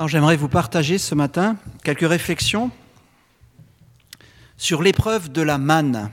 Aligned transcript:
Alors 0.00 0.08
j'aimerais 0.08 0.36
vous 0.36 0.48
partager 0.48 0.96
ce 0.96 1.14
matin 1.14 1.58
quelques 1.84 2.08
réflexions 2.08 2.70
sur 4.56 4.80
l'épreuve 4.80 5.30
de 5.30 5.42
la 5.42 5.58
manne. 5.58 6.10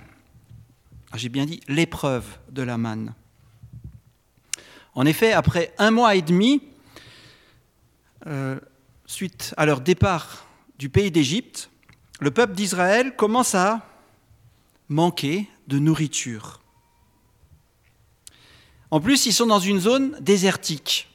Ah, 1.13 1.17
j'ai 1.17 1.29
bien 1.29 1.45
dit 1.45 1.61
l'épreuve 1.69 2.25
de 2.51 2.63
la 2.63 2.77
manne. 2.77 3.13
En 4.93 5.05
effet, 5.05 5.31
après 5.31 5.73
un 5.77 5.91
mois 5.91 6.15
et 6.15 6.21
demi, 6.21 6.61
euh, 8.25 8.59
suite 9.05 9.53
à 9.55 9.65
leur 9.65 9.79
départ 9.79 10.47
du 10.77 10.89
pays 10.89 11.09
d'Égypte, 11.09 11.69
le 12.19 12.31
peuple 12.31 12.55
d'Israël 12.55 13.15
commence 13.15 13.55
à 13.55 13.87
manquer 14.89 15.47
de 15.69 15.79
nourriture. 15.79 16.59
En 18.91 18.99
plus, 18.99 19.27
ils 19.27 19.33
sont 19.33 19.47
dans 19.47 19.61
une 19.61 19.79
zone 19.79 20.17
désertique. 20.19 21.07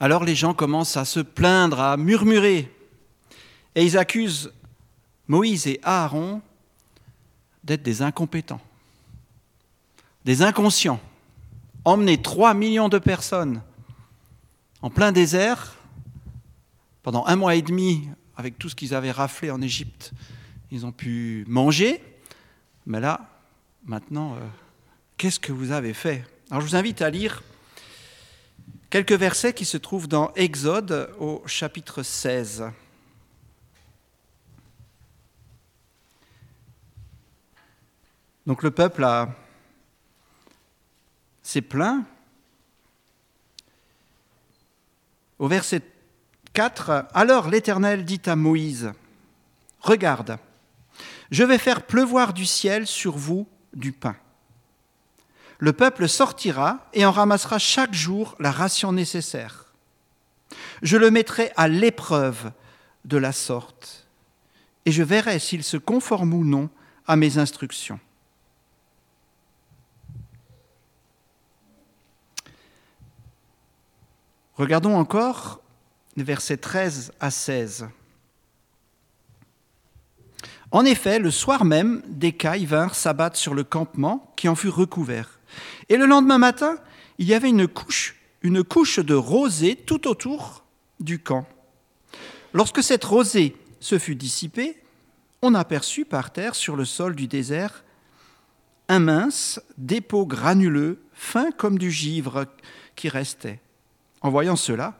Alors 0.00 0.24
les 0.24 0.34
gens 0.34 0.54
commencent 0.54 0.96
à 0.96 1.04
se 1.04 1.20
plaindre, 1.20 1.80
à 1.80 1.96
murmurer, 1.96 2.70
et 3.74 3.84
ils 3.84 3.96
accusent 3.96 4.52
Moïse 5.28 5.66
et 5.66 5.80
Aaron 5.82 6.42
d'être 7.62 7.82
des 7.82 8.02
incompétents, 8.02 8.60
des 10.24 10.42
inconscients. 10.42 11.00
Emmener 11.84 12.20
3 12.20 12.54
millions 12.54 12.88
de 12.88 12.98
personnes 12.98 13.60
en 14.80 14.90
plein 14.90 15.12
désert 15.12 15.76
pendant 17.02 17.26
un 17.26 17.36
mois 17.36 17.54
et 17.54 17.62
demi 17.62 18.08
avec 18.36 18.58
tout 18.58 18.68
ce 18.68 18.74
qu'ils 18.74 18.94
avaient 18.94 19.10
raflé 19.10 19.50
en 19.50 19.60
Égypte, 19.60 20.12
ils 20.70 20.84
ont 20.84 20.92
pu 20.92 21.44
manger, 21.46 22.02
mais 22.86 23.00
là, 23.00 23.28
maintenant, 23.84 24.34
euh, 24.34 24.40
qu'est-ce 25.16 25.38
que 25.38 25.52
vous 25.52 25.70
avez 25.70 25.94
fait? 25.94 26.24
Alors 26.50 26.62
je 26.62 26.66
vous 26.66 26.76
invite 26.76 27.00
à 27.00 27.10
lire 27.10 27.42
quelques 28.94 29.10
versets 29.10 29.52
qui 29.52 29.64
se 29.64 29.76
trouvent 29.76 30.06
dans 30.06 30.32
Exode 30.34 31.12
au 31.18 31.42
chapitre 31.46 32.04
16. 32.04 32.70
Donc 38.46 38.62
le 38.62 38.70
peuple 38.70 39.04
s'est 41.42 41.60
plaint. 41.60 42.04
Au 45.40 45.48
verset 45.48 45.82
4, 46.52 47.06
alors 47.14 47.48
l'Éternel 47.48 48.04
dit 48.04 48.22
à 48.26 48.36
Moïse, 48.36 48.92
Regarde, 49.80 50.38
je 51.32 51.42
vais 51.42 51.58
faire 51.58 51.84
pleuvoir 51.84 52.32
du 52.32 52.46
ciel 52.46 52.86
sur 52.86 53.16
vous 53.16 53.48
du 53.72 53.90
pain. 53.90 54.14
Le 55.64 55.72
peuple 55.72 56.10
sortira 56.10 56.86
et 56.92 57.06
en 57.06 57.10
ramassera 57.10 57.58
chaque 57.58 57.94
jour 57.94 58.36
la 58.38 58.50
ration 58.50 58.92
nécessaire. 58.92 59.72
Je 60.82 60.98
le 60.98 61.10
mettrai 61.10 61.52
à 61.56 61.68
l'épreuve 61.68 62.52
de 63.06 63.16
la 63.16 63.32
sorte, 63.32 64.06
et 64.84 64.92
je 64.92 65.02
verrai 65.02 65.38
s'il 65.38 65.64
se 65.64 65.78
conforme 65.78 66.34
ou 66.34 66.44
non 66.44 66.68
à 67.06 67.16
mes 67.16 67.38
instructions. 67.38 67.98
Regardons 74.56 74.98
encore 74.98 75.62
les 76.16 76.24
versets 76.24 76.58
13 76.58 77.14
à 77.20 77.30
16. 77.30 77.88
En 80.70 80.84
effet, 80.84 81.18
le 81.18 81.30
soir 81.30 81.64
même, 81.64 82.02
des 82.06 82.34
cailles 82.34 82.66
vinrent 82.66 82.94
s'abattre 82.94 83.38
sur 83.38 83.54
le 83.54 83.64
campement 83.64 84.30
qui 84.36 84.50
en 84.50 84.56
fut 84.56 84.68
recouvert. 84.68 85.33
Et 85.88 85.96
le 85.96 86.06
lendemain 86.06 86.38
matin, 86.38 86.76
il 87.18 87.26
y 87.26 87.34
avait 87.34 87.50
une 87.50 87.68
couche, 87.68 88.16
une 88.42 88.64
couche 88.64 88.98
de 88.98 89.14
rosée 89.14 89.76
tout 89.76 90.08
autour 90.08 90.64
du 91.00 91.18
camp. 91.18 91.46
Lorsque 92.52 92.82
cette 92.82 93.04
rosée 93.04 93.56
se 93.80 93.98
fut 93.98 94.14
dissipée, 94.14 94.80
on 95.42 95.54
aperçut 95.54 96.04
par 96.04 96.32
terre 96.32 96.54
sur 96.54 96.76
le 96.76 96.84
sol 96.84 97.14
du 97.14 97.26
désert 97.26 97.84
un 98.88 98.98
mince 98.98 99.60
dépôt 99.78 100.26
granuleux, 100.26 101.02
fin 101.14 101.50
comme 101.50 101.78
du 101.78 101.90
givre, 101.90 102.46
qui 102.96 103.08
restait. 103.08 103.60
En 104.20 104.30
voyant 104.30 104.56
cela, 104.56 104.98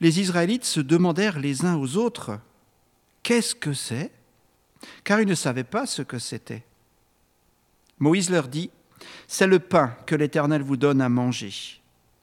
les 0.00 0.20
Israélites 0.20 0.64
se 0.64 0.80
demandèrent 0.80 1.40
les 1.40 1.64
uns 1.64 1.76
aux 1.76 1.96
autres, 1.96 2.38
Qu'est-ce 3.26 3.56
que 3.56 3.72
c'est? 3.72 4.12
Car 5.02 5.20
ils 5.20 5.26
ne 5.26 5.34
savaient 5.34 5.64
pas 5.64 5.84
ce 5.84 6.00
que 6.02 6.20
c'était. 6.20 6.62
Moïse 7.98 8.30
leur 8.30 8.46
dit, 8.46 8.70
C'est 9.28 9.46
le 9.46 9.58
pain 9.58 9.94
que 10.06 10.14
l'Éternel 10.14 10.62
vous 10.62 10.76
donne 10.76 11.00
à 11.00 11.08
manger. 11.08 11.80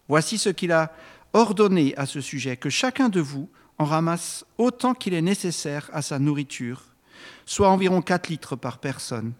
Voici 0.08 0.38
ce 0.38 0.50
qu'il 0.50 0.72
a 0.72 0.94
ordonné 1.34 1.96
à 1.98 2.06
ce 2.06 2.22
sujet, 2.22 2.58
que 2.58 2.70
chacun 2.70 3.10
de 3.10 3.20
vous 3.20 3.50
en 3.78 3.86
ramasse 3.86 4.46
autant 4.58 4.94
qu'il 4.94 5.14
est 5.14 5.22
nécessaire 5.22 5.90
à 5.94 6.02
sa 6.02 6.20
nourriture, 6.20 6.84
soit 7.46 7.70
environ 7.70 8.02
4 8.02 8.30
litres 8.30 8.56
par 8.56 8.78
personne. 8.78 9.34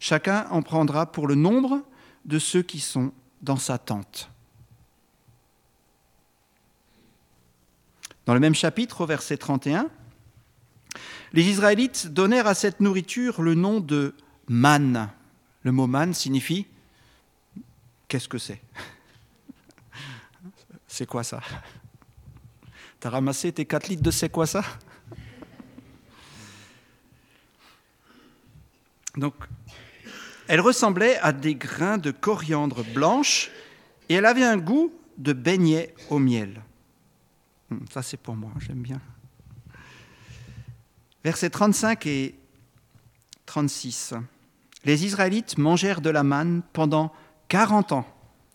Chacun 0.00 0.46
en 0.50 0.62
prendra 0.62 1.06
pour 1.06 1.26
le 1.26 1.34
nombre 1.34 1.82
de 2.24 2.38
ceux 2.38 2.62
qui 2.62 2.80
sont 2.80 3.12
dans 3.42 3.56
sa 3.56 3.78
tente. 3.78 4.30
Dans 8.26 8.34
le 8.34 8.40
même 8.40 8.54
chapitre, 8.54 9.02
au 9.02 9.06
verset 9.06 9.36
31, 9.36 9.88
les 11.32 11.48
Israélites 11.48 12.08
donnèrent 12.08 12.46
à 12.46 12.54
cette 12.54 12.80
nourriture 12.80 13.42
le 13.42 13.54
nom 13.54 13.80
de 13.80 14.14
manne. 14.48 15.08
Le 15.64 15.72
mot 15.72 15.86
manne 15.86 16.14
signifie 16.14 16.66
qu'est-ce 18.08 18.28
que 18.28 18.38
c'est? 18.38 18.60
C'est 20.86 21.06
quoi 21.06 21.24
ça? 21.24 21.40
T'as 23.00 23.10
ramassé 23.10 23.52
tes 23.52 23.64
4 23.64 23.88
litres 23.88 24.02
de 24.02 24.10
c'est 24.10 24.28
quoi 24.28 24.46
ça? 24.46 24.62
Donc, 29.16 29.34
elle 30.48 30.60
ressemblait 30.60 31.18
à 31.18 31.32
des 31.32 31.54
grains 31.54 31.98
de 31.98 32.10
coriandre 32.10 32.84
blanche 32.92 33.50
et 34.08 34.14
elle 34.14 34.26
avait 34.26 34.44
un 34.44 34.56
goût 34.56 34.92
de 35.18 35.32
beignet 35.32 35.94
au 36.10 36.18
miel. 36.18 36.62
Hum, 37.70 37.84
ça, 37.90 38.02
c'est 38.02 38.16
pour 38.16 38.36
moi, 38.36 38.52
j'aime 38.58 38.82
bien. 38.82 39.00
Versets 41.24 41.50
35 41.50 42.06
et 42.06 42.34
36. 43.46 44.14
Les 44.84 45.04
Israélites 45.04 45.58
mangèrent 45.58 46.00
de 46.00 46.10
la 46.10 46.22
manne 46.22 46.62
pendant 46.72 47.12
40 47.48 47.92
ans, 47.92 48.06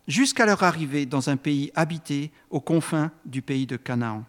jusqu'à 0.08 0.46
leur 0.46 0.64
arrivée 0.64 1.06
dans 1.06 1.30
un 1.30 1.38
pays 1.38 1.72
habité 1.76 2.32
aux 2.50 2.60
confins 2.60 3.12
du 3.26 3.42
pays 3.42 3.66
de 3.66 3.78
Canaan. 3.78 4.26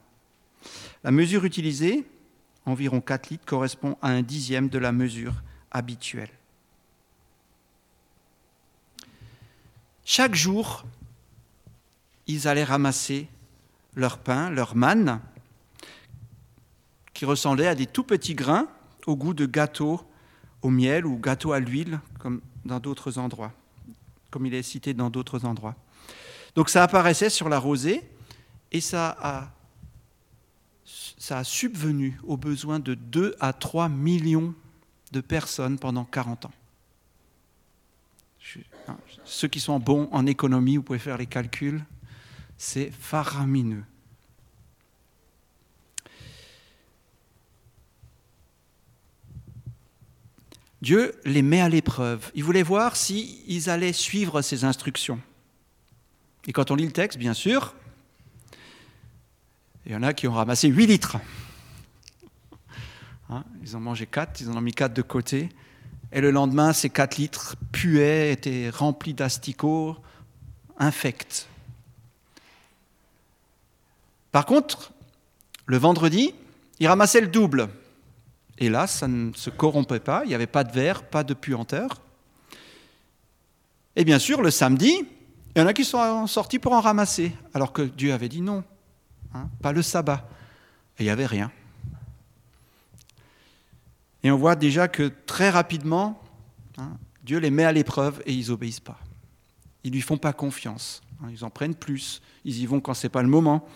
La 1.04 1.10
mesure 1.10 1.44
utilisée, 1.44 2.06
environ 2.66 3.00
4 3.00 3.31
litres, 3.31 3.47
correspond 3.47 3.97
à 4.03 4.08
un 4.08 4.22
dixième 4.22 4.69
de 4.69 4.78
la 4.78 4.92
mesure 4.92 5.34
habituelle. 5.70 6.31
Chaque 10.04 10.34
jour, 10.34 10.84
ils 12.26 12.48
allaient 12.48 12.64
ramasser 12.64 13.28
leur 13.94 14.19
pain, 14.19 14.50
leur 14.50 14.76
manne, 14.76 15.20
qui 17.12 17.25
ressemblaient 17.25 17.66
à 17.66 17.75
des 17.75 17.87
tout 17.87 18.04
petits 18.04 18.34
grains 18.34 18.69
au 19.06 19.16
goût 19.16 19.34
de 19.34 19.44
gâteau 19.44 20.07
au 20.62 20.70
miel 20.70 21.06
ou 21.06 21.19
gâteau 21.19 21.52
à 21.52 21.60
l'huile, 21.60 22.00
comme 22.19 22.41
dans 22.64 22.80
d'autres 22.80 23.19
endroits, 23.19 23.52
comme 24.30 24.46
il 24.46 24.54
est 24.54 24.62
cité 24.62 24.94
dans 24.94 25.10
d'autres 25.10 25.44
endroits. 25.44 25.76
Donc 26.54 26.70
ça 26.70 26.82
apparaissait 26.82 27.30
sur 27.30 27.48
la 27.48 27.58
rosée 27.58 28.02
et 28.72 28.80
ça 28.80 29.16
a, 29.20 29.52
subvenu 31.44 32.19
aux 32.24 32.36
besoins 32.36 32.80
de 32.80 32.94
2 32.94 33.36
à 33.38 33.52
3 33.52 33.88
millions 33.88 34.54
de 35.12 35.20
personnes 35.20 35.78
pendant 35.78 36.04
40 36.04 36.46
ans. 36.46 36.52
Hein, 38.88 38.96
ceux 39.25 39.48
qui 39.48 39.60
sont 39.60 39.78
bons 39.78 40.08
en 40.10 40.26
économie, 40.26 40.76
vous 40.76 40.82
pouvez 40.82 40.98
faire 40.98 41.19
les 41.19 41.26
calculs, 41.26 41.84
c'est 42.56 42.90
faramineux. 42.90 43.84
Dieu 50.80 51.14
les 51.25 51.42
met 51.42 51.60
à 51.60 51.69
l'épreuve. 51.69 52.30
Il 52.34 52.44
voulait 52.44 52.62
voir 52.62 52.96
s'ils 52.96 53.69
allaient 53.69 53.92
suivre 53.92 54.42
ses 54.42 54.64
instructions. 54.64 55.20
Et 56.46 56.52
quand 56.52 56.70
on 56.70 56.76
lit 56.76 56.86
le 56.86 56.92
texte, 56.92 57.19
bien 57.19 57.34
sûr, 57.34 57.75
il 59.86 59.92
y 59.92 59.96
en 59.96 60.02
a 60.02 60.12
qui 60.12 60.28
ont 60.28 60.34
ramassé 60.34 60.69
8 60.69 60.86
litres. 60.86 61.16
Hein, 63.30 63.44
ils 63.62 63.76
ont 63.76 63.80
mangé 63.80 64.06
4, 64.06 64.40
ils 64.40 64.48
en 64.48 64.56
ont 64.56 64.60
mis 64.60 64.72
4 64.72 64.94
de 64.94 65.02
côté. 65.02 65.48
Et 66.12 66.20
le 66.20 66.30
lendemain, 66.30 66.72
ces 66.72 66.90
4 66.90 67.16
litres 67.16 67.56
puaient, 67.72 68.32
étaient 68.32 68.70
remplis 68.70 69.14
d'asticots, 69.14 69.96
infects. 70.78 71.48
Par 74.30 74.46
contre, 74.46 74.92
le 75.66 75.76
vendredi, 75.76 76.32
ils 76.80 76.86
ramassaient 76.86 77.20
le 77.20 77.28
double. 77.28 77.69
Et 78.58 78.69
là, 78.69 78.87
ça 78.87 79.06
ne 79.06 79.32
se 79.34 79.50
corrompait 79.50 80.00
pas, 80.00 80.22
il 80.25 80.28
n'y 80.28 80.34
avait 80.34 80.46
pas 80.46 80.64
de 80.64 80.72
verre, 80.72 81.05
pas 81.05 81.22
de 81.25 81.32
puanteur. 81.32 82.02
Et 83.94 84.05
bien 84.05 84.19
sûr, 84.19 84.43
le 84.43 84.50
samedi, 84.50 85.06
il 85.55 85.58
y 85.60 85.62
en 85.62 85.66
a 85.66 85.72
qui 85.72 85.84
sont 85.84 86.26
sortis 86.26 86.58
pour 86.58 86.72
en 86.72 86.81
ramasser, 86.81 87.32
alors 87.55 87.72
que 87.72 87.82
Dieu 87.82 88.12
avait 88.12 88.28
dit 88.28 88.40
non. 88.40 88.64
hein, 89.34 89.49
pas 89.62 89.72
le 89.72 89.82
sabbat. 89.82 90.28
Et 90.99 91.02
il 91.02 91.06
n'y 91.06 91.10
avait 91.10 91.26
rien. 91.26 91.52
Et 94.25 94.31
on 94.31 94.37
voit 94.37 94.56
déjà 94.56 94.88
que 94.88 95.12
très 95.26 95.50
rapidement, 95.50 96.20
hein, 96.76 96.96
Dieu 97.22 97.38
les 97.38 97.50
met 97.50 97.64
à 97.64 97.72
l'épreuve 97.72 98.22
et 98.26 98.32
ils 98.32 98.49
n'obéissent 98.49 98.81
pas. 98.81 98.99
Ils 99.84 99.90
ne 99.90 99.94
lui 99.94 100.02
font 100.02 100.19
pas 100.19 100.32
confiance. 100.32 101.02
Hein, 101.22 101.28
ils 101.31 101.44
en 101.44 101.50
prennent 101.50 101.76
plus. 101.76 102.20
Ils 102.44 102.58
y 102.58 102.66
vont 102.66 102.81
quand 102.81 102.94
ce 102.94 103.06
n'est 103.06 103.11
pas 103.11 103.22
le 103.22 103.28
moment. 103.28 103.69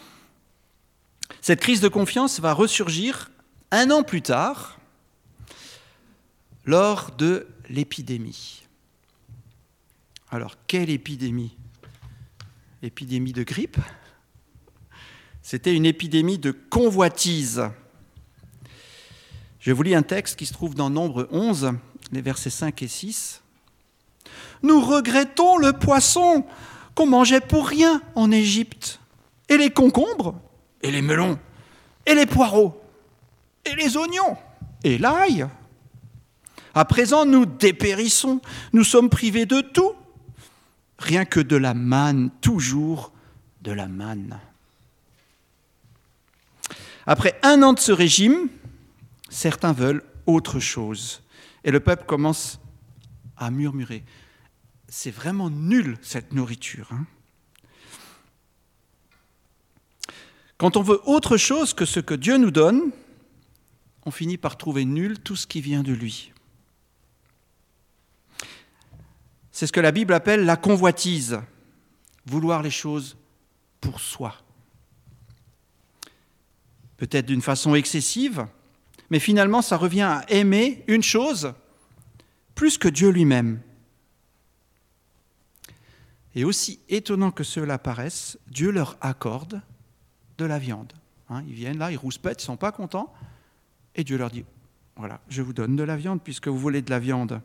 Cette 1.41 1.61
crise 1.61 1.81
de 1.81 1.89
confiance 1.89 2.41
va 2.41 2.53
ressurgir 2.53 3.31
un 3.73 3.91
an 3.91 4.03
plus 4.03 4.21
tard, 4.21 4.79
lors 6.67 7.11
de 7.11 7.49
l'épidémie. 7.71 8.63
Alors, 10.31 10.57
quelle 10.67 10.91
épidémie? 10.91 11.57
Épidémie 12.83 13.33
de 13.33 13.43
grippe? 13.43 13.79
C'était 15.41 15.75
une 15.75 15.87
épidémie 15.87 16.39
de 16.39 16.53
convoitise. 16.53 17.63
Je 19.59 19.73
vous 19.73 19.83
lis 19.83 19.95
un 19.95 20.03
texte 20.03 20.39
qui 20.39 20.47
se 20.47 20.53
trouve 20.53 20.75
dans 20.75 20.91
Nombre 20.91 21.27
11, 21.31 21.73
les 22.13 22.21
versets 22.21 22.51
5 22.51 22.83
et 22.83 22.89
6. 22.89 23.43
Nous 24.63 24.81
regrettons 24.83 25.57
le 25.57 25.73
poisson 25.73 26.45
qu'on 26.95 27.07
mangeait 27.07 27.41
pour 27.41 27.67
rien 27.67 28.03
en 28.17 28.31
Égypte, 28.31 29.01
et 29.49 29.57
les 29.57 29.71
concombres, 29.71 30.39
et 30.83 30.91
les 30.91 31.01
melons, 31.01 31.39
et 32.05 32.15
les 32.15 32.27
poireaux, 32.27 32.82
et 33.65 33.75
les 33.75 33.97
oignons, 33.97 34.37
et 34.85 34.99
l'ail. 34.99 35.47
À 36.75 36.85
présent, 36.85 37.27
nous 37.27 37.47
dépérissons, 37.47 38.41
nous 38.73 38.85
sommes 38.85 39.11
privés 39.11 39.47
de 39.47 39.61
tout, 39.61 39.93
rien 40.99 41.25
que 41.25 41.41
de 41.41 41.57
la 41.57 41.75
manne, 41.75 42.31
toujours 42.41 43.13
de 43.61 43.73
la 43.73 43.89
manne. 43.89 44.39
Après 47.07 47.39
un 47.43 47.63
an 47.63 47.73
de 47.73 47.81
ce 47.81 47.93
régime, 47.93 48.49
certains 49.29 49.73
veulent 49.73 50.05
autre 50.27 50.61
chose. 50.61 51.23
Et 51.65 51.71
le 51.71 51.81
peuple 51.81 52.05
commence 52.07 52.61
à 53.37 53.51
murmurer. 53.51 54.05
C'est 54.89 55.11
vraiment 55.11 55.51
nul 55.51 55.97
cette 56.03 56.33
nourriture. 56.33 56.89
Hein. 56.93 57.07
Quand 60.59 60.77
on 60.77 60.83
veut 60.83 61.01
autre 61.07 61.37
chose 61.37 61.75
que 61.75 61.85
ce 61.85 61.99
que 61.99 62.15
Dieu 62.15 62.37
nous 62.37 62.53
donne, 62.53 62.93
on 64.05 64.11
finit 64.11 64.39
par 64.39 64.57
trouver 64.57 64.85
nul 64.85 65.19
tout 65.19 65.37
ce 65.37 65.47
qui 65.47 65.61
vient 65.61 65.83
de 65.83 65.93
lui. 65.93 66.33
C'est 69.53 69.67
ce 69.67 69.73
que 69.73 69.81
la 69.81 69.93
Bible 69.93 70.15
appelle 70.15 70.45
la 70.45 70.57
convoitise, 70.57 71.41
vouloir 72.27 72.63
les 72.63 72.71
choses 72.71 73.17
pour 73.81 74.01
soi. 74.01 74.35
Peut-être 76.97 77.27
d'une 77.27 77.43
façon 77.43 77.75
excessive, 77.75 78.47
mais 79.11 79.19
finalement 79.19 79.63
ça 79.63 79.77
revient 79.77 80.03
à 80.03 80.25
aimer 80.29 80.85
une 80.87 81.03
chose 81.03 81.53
plus 82.55 82.79
que 82.79 82.89
Dieu 82.89 83.11
lui-même. 83.11 83.61
Et 86.35 86.45
aussi 86.45 86.81
étonnant 86.89 87.31
que 87.31 87.45
cela 87.45 87.79
paraisse, 87.79 88.39
Dieu 88.49 88.71
leur 88.71 88.97
accorde 89.01 89.61
de 90.39 90.45
la 90.45 90.59
viande. 90.59 90.93
Hein, 91.29 91.45
ils 91.47 91.55
viennent 91.55 91.79
là, 91.79 91.93
ils 91.93 91.97
rouspètent, 91.97 92.43
ils 92.43 92.45
ne 92.45 92.53
sont 92.53 92.57
pas 92.57 92.73
contents, 92.73 93.13
et 93.95 94.05
Dieu 94.05 94.17
leur 94.17 94.31
dit, 94.31 94.45
voilà, 94.97 95.21
je 95.29 95.43
vous 95.43 95.53
donne 95.53 95.77
de 95.77 95.83
la 95.83 95.97
viande 95.97 96.23
puisque 96.23 96.49
vous 96.49 96.59
voulez 96.59 96.83
de 96.83 96.91
la 96.91 96.99
viande. 96.99 97.41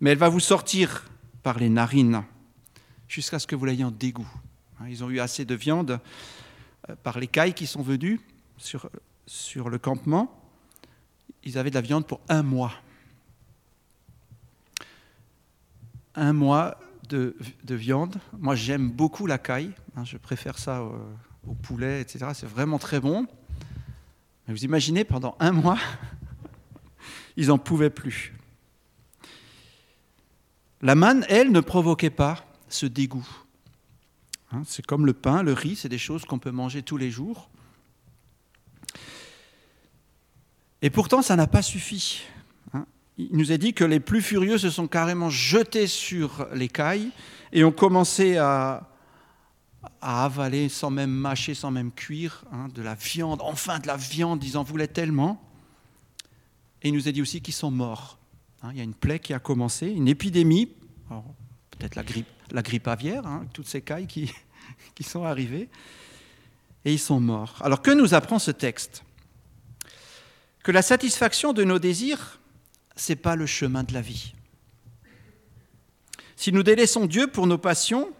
Mais 0.00 0.10
elle 0.10 0.18
va 0.18 0.28
vous 0.28 0.40
sortir 0.40 1.04
par 1.42 1.58
les 1.58 1.68
narines 1.68 2.24
jusqu'à 3.08 3.38
ce 3.38 3.46
que 3.46 3.54
vous 3.54 3.64
l'ayez 3.64 3.84
en 3.84 3.90
dégoût. 3.90 4.28
Hein, 4.80 4.86
ils 4.88 5.04
ont 5.04 5.10
eu 5.10 5.20
assez 5.20 5.44
de 5.44 5.54
viande 5.54 6.00
euh, 6.88 6.96
par 7.02 7.18
les 7.18 7.26
cailles 7.26 7.54
qui 7.54 7.66
sont 7.66 7.82
venues 7.82 8.20
sur, 8.56 8.90
sur 9.26 9.68
le 9.68 9.78
campement. 9.78 10.42
Ils 11.44 11.58
avaient 11.58 11.70
de 11.70 11.76
la 11.76 11.80
viande 11.80 12.06
pour 12.06 12.20
un 12.28 12.42
mois. 12.42 12.72
Un 16.14 16.32
mois 16.32 16.78
de, 17.08 17.36
de 17.64 17.74
viande. 17.74 18.16
Moi, 18.38 18.54
j'aime 18.54 18.90
beaucoup 18.90 19.26
la 19.26 19.38
caille. 19.38 19.70
Hein, 19.96 20.04
je 20.04 20.16
préfère 20.16 20.58
ça 20.58 20.82
au, 20.82 20.98
au 21.46 21.54
poulet, 21.54 22.00
etc. 22.00 22.26
C'est 22.34 22.48
vraiment 22.48 22.78
très 22.78 23.00
bon. 23.00 23.26
Vous 24.48 24.64
imaginez, 24.64 25.04
pendant 25.04 25.36
un 25.40 25.52
mois, 25.52 25.78
ils 27.36 27.48
n'en 27.48 27.58
pouvaient 27.58 27.90
plus. 27.90 28.32
La 30.82 30.94
manne, 30.94 31.24
elle, 31.28 31.50
ne 31.50 31.60
provoquait 31.60 32.10
pas 32.10 32.46
ce 32.68 32.86
dégoût. 32.86 33.26
Hein, 34.52 34.62
c'est 34.64 34.86
comme 34.86 35.06
le 35.06 35.14
pain, 35.14 35.42
le 35.42 35.52
riz, 35.52 35.76
c'est 35.76 35.88
des 35.88 35.98
choses 35.98 36.24
qu'on 36.24 36.38
peut 36.38 36.50
manger 36.52 36.82
tous 36.82 36.96
les 36.96 37.10
jours. 37.10 37.48
Et 40.82 40.90
pourtant, 40.90 41.22
ça 41.22 41.34
n'a 41.34 41.48
pas 41.48 41.62
suffi. 41.62 42.22
Hein. 42.72 42.86
Il 43.18 43.36
nous 43.36 43.50
est 43.50 43.58
dit 43.58 43.72
que 43.72 43.84
les 43.84 43.98
plus 43.98 44.22
furieux 44.22 44.58
se 44.58 44.70
sont 44.70 44.86
carrément 44.86 45.30
jetés 45.30 45.88
sur 45.88 46.46
l'écaille 46.54 47.10
et 47.52 47.64
ont 47.64 47.72
commencé 47.72 48.36
à, 48.36 48.88
à 50.00 50.24
avaler 50.24 50.68
sans 50.68 50.90
même 50.90 51.10
mâcher, 51.10 51.54
sans 51.54 51.70
même 51.70 51.92
cuire, 51.92 52.44
hein, 52.52 52.68
de 52.74 52.82
la 52.82 52.94
viande, 52.94 53.40
enfin 53.42 53.78
de 53.78 53.86
la 53.86 53.96
viande, 53.96 54.42
ils 54.44 54.56
en 54.56 54.62
voulaient 54.62 54.88
tellement. 54.88 55.42
Et 56.82 56.88
il 56.88 56.94
nous 56.94 57.08
a 57.08 57.12
dit 57.12 57.22
aussi 57.22 57.40
qu'ils 57.40 57.54
sont 57.54 57.70
morts. 57.70 58.18
Hein, 58.62 58.70
il 58.72 58.78
y 58.78 58.80
a 58.80 58.84
une 58.84 58.94
plaie 58.94 59.18
qui 59.18 59.34
a 59.34 59.38
commencé, 59.38 59.88
une 59.88 60.08
épidémie, 60.08 60.72
peut-être 61.70 61.94
la 61.96 62.62
grippe, 62.62 62.88
aviaire, 62.88 63.26
hein, 63.26 63.46
toutes 63.52 63.68
ces 63.68 63.82
cailles 63.82 64.06
qui, 64.06 64.30
qui 64.94 65.02
sont 65.02 65.24
arrivées, 65.24 65.68
et 66.84 66.92
ils 66.92 66.98
sont 66.98 67.20
morts. 67.20 67.56
Alors 67.60 67.82
que 67.82 67.90
nous 67.90 68.14
apprend 68.14 68.38
ce 68.38 68.50
texte? 68.50 69.02
Que 70.62 70.72
la 70.72 70.82
satisfaction 70.82 71.52
de 71.52 71.64
nos 71.64 71.78
désirs, 71.78 72.40
ce 72.96 73.12
n'est 73.12 73.16
pas 73.16 73.36
le 73.36 73.46
chemin 73.46 73.84
de 73.84 73.92
la 73.92 74.00
vie. 74.00 74.34
Si 76.36 76.52
nous 76.52 76.62
délaissons 76.62 77.06
Dieu 77.06 77.26
pour 77.28 77.46
nos 77.46 77.58
passions, 77.58 78.10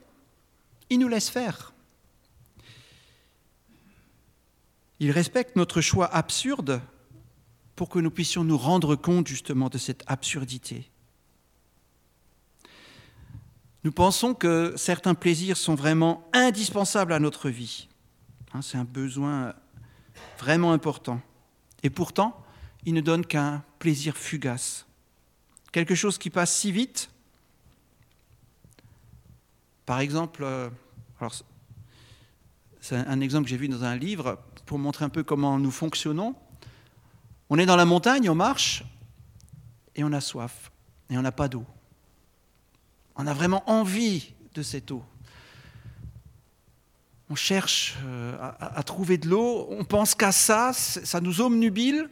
il 0.90 0.98
nous 0.98 1.08
laisse 1.08 1.28
faire. 1.28 1.72
Il 4.98 5.10
respecte 5.10 5.56
notre 5.56 5.80
choix 5.80 6.06
absurde 6.06 6.80
pour 7.74 7.88
que 7.88 7.98
nous 7.98 8.10
puissions 8.10 8.44
nous 8.44 8.56
rendre 8.56 8.96
compte 8.96 9.26
justement 9.26 9.68
de 9.68 9.78
cette 9.78 10.02
absurdité. 10.06 10.90
Nous 13.84 13.92
pensons 13.92 14.34
que 14.34 14.74
certains 14.76 15.14
plaisirs 15.14 15.56
sont 15.56 15.74
vraiment 15.74 16.28
indispensables 16.32 17.12
à 17.12 17.20
notre 17.20 17.50
vie. 17.50 17.88
Hein, 18.52 18.62
c'est 18.62 18.78
un 18.78 18.84
besoin 18.84 19.54
vraiment 20.38 20.72
important. 20.72 21.20
Et 21.82 21.90
pourtant, 21.90 22.42
ils 22.84 22.94
ne 22.94 23.00
donnent 23.00 23.26
qu'un 23.26 23.62
plaisir 23.78 24.16
fugace. 24.16 24.86
Quelque 25.72 25.94
chose 25.94 26.18
qui 26.18 26.30
passe 26.30 26.56
si 26.56 26.72
vite 26.72 27.10
par 29.86 30.00
exemple, 30.00 30.42
euh, 30.42 30.68
c'est 32.80 32.96
un 32.96 33.20
exemple 33.20 33.44
que 33.44 33.50
j'ai 33.50 33.56
vu 33.56 33.68
dans 33.68 33.84
un 33.84 33.96
livre 33.96 34.38
pour 34.66 34.80
montrer 34.80 35.04
un 35.04 35.08
peu 35.08 35.22
comment 35.22 35.58
nous 35.60 35.70
fonctionnons. 35.70 36.34
On 37.48 37.58
est 37.58 37.66
dans 37.66 37.76
la 37.76 37.84
montagne, 37.84 38.28
on 38.28 38.34
marche 38.34 38.84
et 39.94 40.02
on 40.02 40.12
a 40.12 40.20
soif 40.20 40.72
et 41.08 41.16
on 41.16 41.22
n'a 41.22 41.30
pas 41.30 41.46
d'eau. 41.46 41.64
On 43.14 43.28
a 43.28 43.32
vraiment 43.32 43.62
envie 43.70 44.34
de 44.54 44.62
cette 44.62 44.90
eau. 44.90 45.04
On 47.30 47.36
cherche 47.36 47.96
euh, 48.04 48.36
à, 48.40 48.82
trouver 48.82 49.18
de 49.18 49.28
l'eau, 49.28 49.68
on 49.70 49.84
pense 49.84 50.14
qu'à 50.16 50.32
ça, 50.32 50.72
ça 50.72 51.20
nous 51.20 51.40
omnubile. 51.40 52.10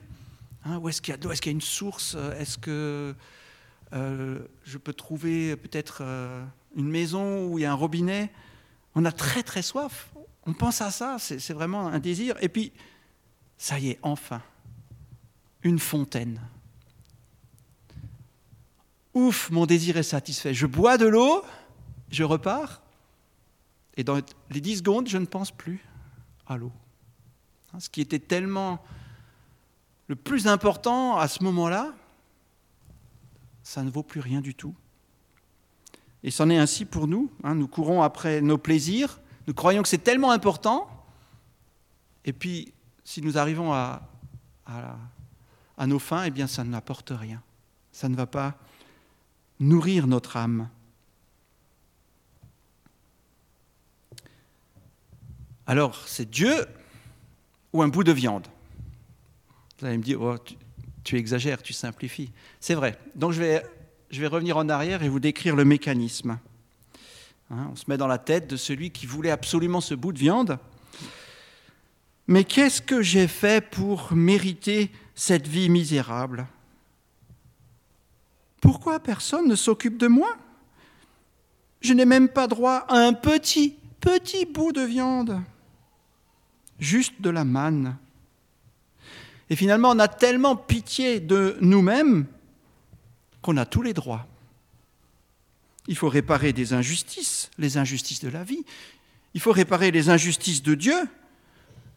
Hein, 0.64 0.78
où 0.78 0.88
est-ce 0.88 1.02
qu'il 1.02 1.12
y 1.12 1.14
a 1.14 1.16
de 1.16 1.24
l'eau? 1.24 1.32
Est-ce 1.32 1.42
qu'il 1.42 1.50
y 1.50 1.54
a 1.54 1.56
une 1.56 1.60
source? 1.60 2.16
Est-ce 2.38 2.56
que 2.56 3.14
euh, 3.92 4.38
je 4.64 4.78
peux 4.78 4.92
trouver 4.92 5.56
peut-être 5.56 6.02
une 6.76 6.88
maison 6.88 7.46
où 7.46 7.58
il 7.58 7.62
y 7.62 7.64
a 7.64 7.72
un 7.72 7.74
robinet, 7.74 8.32
on 8.94 9.04
a 9.04 9.12
très 9.12 9.42
très 9.42 9.62
soif. 9.62 10.10
On 10.46 10.52
pense 10.52 10.80
à 10.80 10.90
ça, 10.90 11.16
c'est 11.18 11.52
vraiment 11.52 11.88
un 11.88 11.98
désir. 11.98 12.36
Et 12.40 12.48
puis, 12.48 12.72
ça 13.56 13.78
y 13.78 13.90
est, 13.90 13.98
enfin, 14.02 14.42
une 15.62 15.78
fontaine. 15.78 16.40
Ouf, 19.14 19.50
mon 19.50 19.64
désir 19.64 19.96
est 19.96 20.02
satisfait. 20.02 20.52
Je 20.52 20.66
bois 20.66 20.98
de 20.98 21.06
l'eau, 21.06 21.42
je 22.10 22.24
repars, 22.24 22.82
et 23.96 24.04
dans 24.04 24.20
les 24.50 24.60
10 24.60 24.78
secondes, 24.78 25.08
je 25.08 25.18
ne 25.18 25.26
pense 25.26 25.50
plus 25.50 25.84
à 26.46 26.56
l'eau. 26.56 26.72
Hein, 27.72 27.80
ce 27.80 27.88
qui 27.88 28.00
était 28.00 28.18
tellement 28.18 28.82
le 30.08 30.16
plus 30.16 30.46
important 30.46 31.16
à 31.16 31.28
ce 31.28 31.42
moment-là, 31.44 31.94
ça 33.62 33.82
ne 33.82 33.90
vaut 33.90 34.02
plus 34.02 34.20
rien 34.20 34.40
du 34.40 34.54
tout. 34.54 34.74
Et 36.24 36.30
c'en 36.30 36.48
est 36.48 36.56
ainsi 36.56 36.86
pour 36.86 37.06
nous. 37.06 37.30
Hein. 37.44 37.54
nous 37.54 37.68
courons 37.68 38.02
après 38.02 38.40
nos 38.40 38.56
plaisirs, 38.56 39.20
nous 39.46 39.52
croyons 39.52 39.82
que 39.82 39.88
c'est 39.88 39.98
tellement 39.98 40.30
important. 40.30 40.88
Et 42.24 42.32
puis, 42.32 42.72
si 43.04 43.20
nous 43.20 43.36
arrivons 43.36 43.74
à, 43.74 44.00
nos 45.86 45.98
fins, 45.98 46.24
eh 46.24 46.30
bien, 46.30 46.46
ça 46.46 46.64
n'apporte 46.64 47.12
rien. 47.14 47.42
Ça 47.92 48.08
ne 48.08 48.16
va 48.16 48.26
pas 48.26 48.54
nourrir 49.60 50.06
notre 50.06 50.38
âme. 50.38 50.70
Alors, 55.66 56.08
c'est 56.08 56.30
Dieu 56.30 56.66
ou 57.74 57.82
un 57.82 57.88
bout 57.88 58.04
de 58.04 58.12
viande? 58.12 58.46
Vous 59.78 59.86
allez 59.86 59.98
me 59.98 60.02
dire, 60.02 60.22
oh, 60.22 60.36
tu, 61.02 61.18
exagères, 61.18 61.62
tu 61.62 61.74
simplifies. 61.74 62.32
C'est 62.60 62.74
vrai. 62.74 62.98
Donc 63.14 63.32
je 63.32 63.40
vais, 63.40 63.62
je 64.10 64.20
vais 64.20 64.26
revenir 64.26 64.56
en 64.56 64.68
arrière 64.68 65.02
et 65.02 65.08
vous 65.08 65.20
décrire 65.20 65.56
le 65.56 65.64
mécanisme. 65.64 66.38
Hein, 67.50 67.68
on 67.72 67.76
se 67.76 67.84
met 67.88 67.96
dans 67.96 68.06
la 68.06 68.18
tête 68.18 68.46
de 68.46 68.56
celui 68.56 68.90
qui 68.90 69.06
voulait 69.06 69.30
absolument 69.30 69.80
ce 69.80 69.94
bout 69.94 70.12
de 70.12 70.18
viande. 70.18 70.58
Mais 72.26 72.44
qu'est-ce 72.44 72.80
que 72.80 73.02
j'ai 73.02 73.28
fait 73.28 73.60
pour 73.60 74.12
mériter 74.12 74.90
cette 75.14 75.46
vie 75.46 75.68
misérable? 75.68 76.46
Pourquoi 78.60 78.98
personne 78.98 79.46
ne 79.46 79.56
s'occupe 79.56 79.98
de 79.98 80.06
moi? 80.06 80.34
Je 81.82 81.92
n'ai 81.92 82.06
même 82.06 82.28
pas 82.28 82.46
droit 82.46 82.86
à 82.88 82.96
un 82.96 83.12
petit, 83.12 83.76
petit 84.00 84.46
bout 84.46 84.72
de 84.72 84.80
viande, 84.80 85.42
juste 86.78 87.20
de 87.20 87.28
la 87.28 87.44
manne. 87.44 87.98
Et 89.50 89.56
finalement, 89.56 89.90
on 89.90 89.98
a 89.98 90.08
tellement 90.08 90.56
pitié 90.56 91.20
de 91.20 91.58
nous-mêmes 91.60 92.26
qu'on 93.44 93.58
a 93.58 93.66
tous 93.66 93.82
les 93.82 93.92
droits. 93.92 94.26
Il 95.86 95.96
faut 95.96 96.08
réparer 96.08 96.54
des 96.54 96.72
injustices, 96.72 97.50
les 97.58 97.76
injustices 97.76 98.20
de 98.20 98.30
la 98.30 98.42
vie. 98.42 98.64
Il 99.34 99.40
faut 99.40 99.52
réparer 99.52 99.90
les 99.90 100.08
injustices 100.08 100.62
de 100.62 100.74
Dieu. 100.74 100.96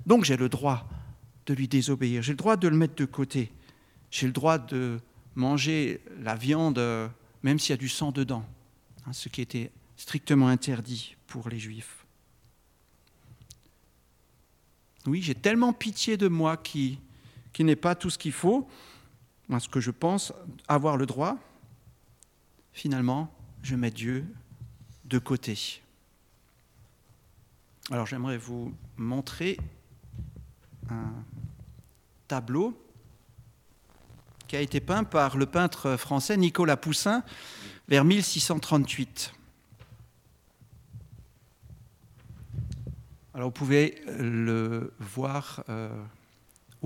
Donc 0.05 0.25
j'ai 0.25 0.35
le 0.35 0.49
droit 0.49 0.85
de 1.45 1.53
lui 1.53 1.69
désobéir. 1.69 2.21
J'ai 2.21 2.33
le 2.33 2.37
droit 2.37 2.57
de 2.57 2.67
le 2.67 2.75
mettre 2.75 2.95
de 2.95 3.05
côté. 3.05 3.49
J'ai 4.11 4.27
le 4.27 4.33
droit 4.33 4.57
de 4.57 4.99
manger 5.35 6.01
la 6.21 6.35
viande 6.35 6.79
même 7.43 7.59
s'il 7.59 7.69
y 7.69 7.73
a 7.73 7.77
du 7.77 7.87
sang 7.87 8.11
dedans, 8.11 8.43
hein, 9.05 9.13
ce 9.13 9.29
qui 9.29 9.39
était 9.41 9.71
strictement 9.95 10.49
interdit 10.49 11.15
pour 11.27 11.47
les 11.47 11.59
Juifs. 11.59 12.05
Oui, 15.05 15.21
j'ai 15.21 15.35
tellement 15.35 15.71
pitié 15.71 16.17
de 16.17 16.27
moi 16.27 16.57
qui, 16.57 16.99
qui 17.53 17.63
n'est 17.63 17.77
pas 17.77 17.95
tout 17.95 18.09
ce 18.09 18.17
qu'il 18.17 18.33
faut, 18.33 18.67
moi 19.47 19.59
ce 19.59 19.69
que 19.69 19.79
je 19.79 19.91
pense 19.91 20.33
avoir 20.67 20.97
le 20.97 21.05
droit, 21.05 21.37
finalement, 22.73 23.33
je 23.63 23.75
mets 23.75 23.91
Dieu 23.91 24.25
de 25.05 25.19
côté. 25.19 25.81
Alors 27.89 28.05
j'aimerais 28.05 28.37
vous 28.37 28.73
montrer 28.97 29.57
un 30.89 31.13
tableau 32.27 32.77
qui 34.47 34.55
a 34.55 34.61
été 34.61 34.79
peint 34.79 35.03
par 35.03 35.37
le 35.37 35.45
peintre 35.45 35.97
français 35.97 36.37
Nicolas 36.37 36.77
Poussin 36.77 37.23
vers 37.87 38.03
1638. 38.03 39.33
Alors 43.33 43.49
vous 43.49 43.53
pouvez 43.53 44.01
le 44.07 44.93
voir 44.99 45.63
euh, 45.69 45.89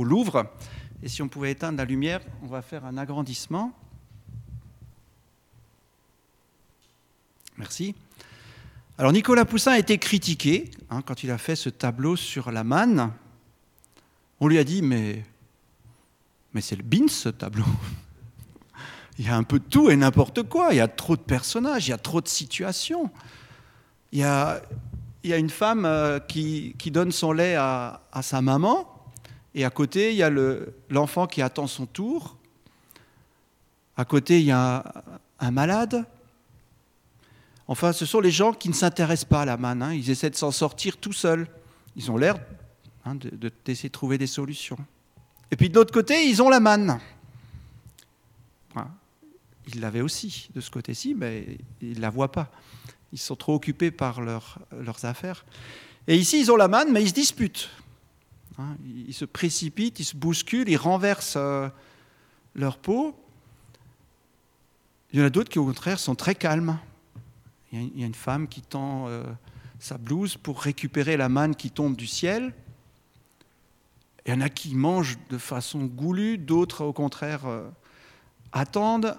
au 0.01 0.03
Louvre, 0.03 0.47
et 1.03 1.07
si 1.07 1.21
on 1.21 1.27
pouvait 1.27 1.51
éteindre 1.51 1.77
la 1.77 1.85
lumière, 1.85 2.21
on 2.41 2.47
va 2.47 2.61
faire 2.61 2.85
un 2.85 2.97
agrandissement. 2.97 3.71
Merci. 7.57 7.95
Alors 8.97 9.11
Nicolas 9.13 9.45
Poussin 9.45 9.73
a 9.73 9.77
été 9.77 9.99
critiqué 9.99 10.71
hein, 10.89 11.01
quand 11.03 11.23
il 11.23 11.29
a 11.29 11.37
fait 11.37 11.55
ce 11.55 11.69
tableau 11.69 12.15
sur 12.15 12.51
la 12.51 12.63
manne. 12.63 13.11
On 14.39 14.47
lui 14.47 14.57
a 14.57 14.63
dit 14.63 14.81
mais, 14.81 15.23
mais 16.53 16.61
c'est 16.61 16.75
le 16.75 16.83
Beans 16.83 17.07
ce 17.07 17.29
tableau. 17.29 17.65
il 19.19 19.25
y 19.25 19.29
a 19.29 19.35
un 19.35 19.43
peu 19.43 19.59
de 19.59 19.65
tout 19.65 19.91
et 19.91 19.95
n'importe 19.95 20.43
quoi. 20.43 20.69
Il 20.71 20.77
y 20.77 20.81
a 20.81 20.87
trop 20.87 21.15
de 21.15 21.21
personnages, 21.21 21.87
il 21.87 21.91
y 21.91 21.93
a 21.93 21.99
trop 21.99 22.21
de 22.21 22.27
situations. 22.27 23.11
Il 24.11 24.19
y 24.19 24.23
a, 24.23 24.61
il 25.23 25.29
y 25.29 25.33
a 25.33 25.37
une 25.37 25.51
femme 25.51 25.85
euh, 25.85 26.19
qui, 26.19 26.75
qui, 26.79 26.89
donne 26.89 27.11
son 27.11 27.31
lait 27.31 27.55
à, 27.55 28.01
à, 28.11 28.23
sa 28.23 28.41
maman 28.41 28.90
et 29.53 29.65
à 29.65 29.69
côté 29.69 30.11
il 30.11 30.17
y 30.17 30.23
a 30.23 30.31
l'enfant 30.89 31.27
qui 31.27 31.41
attend 31.41 31.67
son 31.67 31.85
tour. 31.85 32.37
À 33.97 34.05
côté 34.05 34.39
il 34.39 34.45
y 34.45 34.51
a 34.51 34.83
un 35.39 35.51
malade 35.51 36.05
Enfin, 37.71 37.93
ce 37.93 38.05
sont 38.05 38.19
les 38.19 38.31
gens 38.31 38.51
qui 38.51 38.67
ne 38.67 38.73
s'intéressent 38.73 39.29
pas 39.29 39.43
à 39.43 39.45
la 39.45 39.55
manne. 39.55 39.81
Hein. 39.81 39.93
Ils 39.93 40.09
essaient 40.09 40.29
de 40.29 40.35
s'en 40.35 40.51
sortir 40.51 40.97
tout 40.97 41.13
seuls. 41.13 41.47
Ils 41.95 42.11
ont 42.11 42.17
l'air 42.17 42.35
hein, 43.05 43.15
d'essayer 43.63 43.87
de, 43.87 43.93
trouver 43.93 44.17
des 44.17 44.27
solutions. 44.27 44.77
Et 45.51 45.55
puis 45.55 45.69
de 45.69 45.75
l'autre 45.75 45.93
côté, 45.93 46.27
ils 46.27 46.41
ont 46.41 46.49
la 46.49 46.59
manne. 46.59 46.99
Ils 49.73 49.79
l'avaient 49.79 50.01
aussi 50.01 50.49
de 50.53 50.59
ce 50.59 50.69
côté-ci, 50.69 51.15
mais 51.15 51.59
ils 51.81 51.95
ne 51.95 52.01
la 52.01 52.09
voient 52.09 52.33
pas. 52.33 52.51
Ils 53.13 53.19
sont 53.19 53.37
trop 53.37 53.53
occupés 53.53 53.91
par 53.91 54.19
leurs 54.19 54.59
affaires. 55.03 55.45
Et 56.07 56.17
ici, 56.17 56.41
ils 56.41 56.51
ont 56.51 56.57
la 56.57 56.67
manne, 56.67 56.91
mais 56.91 57.01
ils 57.03 57.09
se 57.09 57.13
disputent. 57.13 57.69
Hein. 58.57 58.75
ils 58.85 59.13
se 59.13 59.25
précipitent, 59.25 59.99
ils 59.99 60.05
se 60.05 60.15
bousculent, 60.15 60.69
ils 60.69 60.77
renversent 60.77 61.35
euh, 61.37 61.69
leur 62.55 62.77
peau. 62.77 63.15
Il 65.11 65.19
y 65.19 65.23
en 65.23 65.25
a 65.25 65.29
d'autres 65.29 65.49
qui, 65.49 65.59
au 65.59 65.65
contraire, 65.65 65.99
sont 65.99 66.15
très 66.15 66.35
calmes. 66.35 66.77
Il 67.71 67.97
y 67.97 68.03
a 68.03 68.05
une 68.05 68.15
femme 68.15 68.47
qui 68.47 68.61
tend 68.61 69.07
euh, 69.07 69.23
sa 69.79 69.97
blouse 69.97 70.35
pour 70.35 70.61
récupérer 70.61 71.15
la 71.15 71.29
manne 71.29 71.55
qui 71.55 71.71
tombe 71.71 71.95
du 71.95 72.07
ciel. 72.07 72.53
Il 74.25 74.33
y 74.33 74.35
en 74.35 74.41
a 74.41 74.49
qui 74.49 74.75
mangent 74.75 75.17
de 75.29 75.37
façon 75.37 75.85
goulue, 75.85 76.37
d'autres 76.37 76.83
au 76.83 76.93
contraire 76.93 77.45
euh, 77.45 77.69
attendent. 78.51 79.17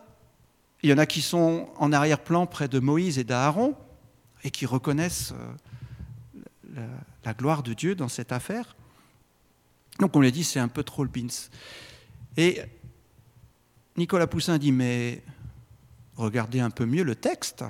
Il 0.82 0.90
y 0.90 0.92
en 0.92 0.98
a 0.98 1.06
qui 1.06 1.22
sont 1.22 1.68
en 1.76 1.92
arrière-plan 1.92 2.46
près 2.46 2.68
de 2.68 2.78
Moïse 2.78 3.18
et 3.18 3.24
d'Aaron 3.24 3.74
et 4.44 4.50
qui 4.50 4.66
reconnaissent 4.66 5.32
la, 7.24 7.34
gloire 7.34 7.62
de 7.62 7.72
Dieu 7.72 7.94
dans 7.94 8.08
cette 8.08 8.32
affaire. 8.32 8.76
Donc 9.98 10.16
on 10.16 10.20
lui 10.20 10.28
a 10.28 10.30
dit 10.30 10.44
c'est 10.44 10.60
un 10.60 10.68
peu 10.68 10.82
trop 10.82 11.04
le 11.04 11.10
pins. 11.10 11.26
Et 12.36 12.60
Nicolas 13.96 14.26
Poussin 14.26 14.58
dit 14.58 14.72
mais 14.72 15.22
regardez 16.16 16.60
un 16.60 16.70
peu 16.70 16.86
mieux 16.86 17.02
le 17.02 17.14
texte. 17.14 17.64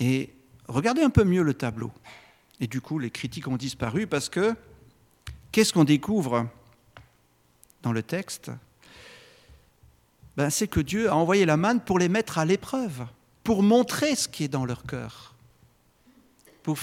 Et 0.00 0.30
regardez 0.68 1.02
un 1.02 1.10
peu 1.10 1.24
mieux 1.24 1.42
le 1.42 1.54
tableau. 1.54 1.92
Et 2.60 2.66
du 2.66 2.80
coup, 2.80 2.98
les 2.98 3.10
critiques 3.10 3.48
ont 3.48 3.56
disparu 3.56 4.06
parce 4.06 4.28
que 4.28 4.54
qu'est-ce 5.52 5.72
qu'on 5.72 5.84
découvre 5.84 6.48
dans 7.82 7.92
le 7.92 8.02
texte? 8.02 8.50
Ben, 10.36 10.50
C'est 10.50 10.68
que 10.68 10.80
Dieu 10.80 11.10
a 11.10 11.16
envoyé 11.16 11.46
la 11.46 11.56
manne 11.56 11.80
pour 11.80 11.98
les 11.98 12.08
mettre 12.08 12.38
à 12.38 12.44
l'épreuve, 12.44 13.06
pour 13.44 13.62
montrer 13.62 14.14
ce 14.16 14.28
qui 14.28 14.44
est 14.44 14.48
dans 14.48 14.64
leur 14.64 14.84
cœur, 14.84 15.34
pour, 16.62 16.78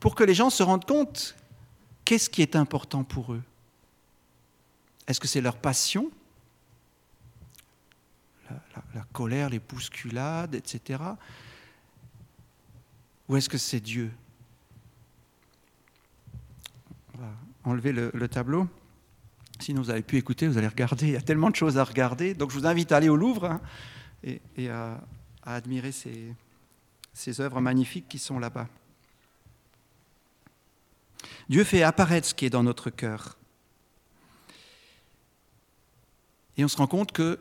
pour 0.00 0.14
que 0.14 0.24
les 0.24 0.34
gens 0.34 0.50
se 0.50 0.62
rendent 0.62 0.84
compte 0.84 1.36
qu'est-ce 2.04 2.28
qui 2.28 2.42
est 2.42 2.56
important 2.56 3.04
pour 3.04 3.32
eux. 3.32 3.42
Est-ce 5.06 5.20
que 5.20 5.28
c'est 5.28 5.40
leur 5.40 5.56
passion? 5.56 6.10
La, 8.94 9.02
colère, 9.12 9.48
les 9.48 9.58
bousculades, 9.58 10.54
etc. 10.54 11.02
Ou 13.28 13.36
est-ce 13.36 13.48
que 13.48 13.58
c'est 13.58 13.80
Dieu? 13.80 14.12
On 17.64 17.70
enlever 17.70 17.92
le, 17.92 18.28
tableau. 18.28 18.68
Sinon, 19.58 19.82
vous 19.82 19.90
avez 19.90 20.02
pu 20.02 20.16
écouter, 20.16 20.48
vous 20.48 20.58
allez 20.58 20.68
regarder. 20.68 21.06
Il 21.06 21.12
y 21.12 21.16
a 21.16 21.22
tellement 21.22 21.50
de 21.50 21.56
choses 21.56 21.78
à 21.78 21.84
regarder. 21.84 22.34
Donc, 22.34 22.50
je 22.50 22.58
vous 22.58 22.66
invite 22.66 22.92
à 22.92 22.96
aller 22.96 23.08
au 23.08 23.16
Louvre 23.16 23.44
hein, 23.46 23.60
et, 24.24 24.68
à, 24.68 25.00
admirer 25.44 25.92
ces, 25.92 26.34
ces 27.12 27.40
œuvres 27.40 27.60
magnifiques 27.60 28.08
qui 28.08 28.18
sont 28.18 28.38
là-bas. 28.38 28.68
Dieu 31.48 31.64
fait 31.64 31.82
apparaître 31.82 32.28
ce 32.28 32.34
qui 32.34 32.46
est 32.46 32.50
dans 32.50 32.62
notre 32.62 32.90
cœur. 32.90 33.36
Et 36.56 36.64
on 36.64 36.68
se 36.68 36.76
rend 36.76 36.86
compte 36.86 37.12
que 37.12 37.38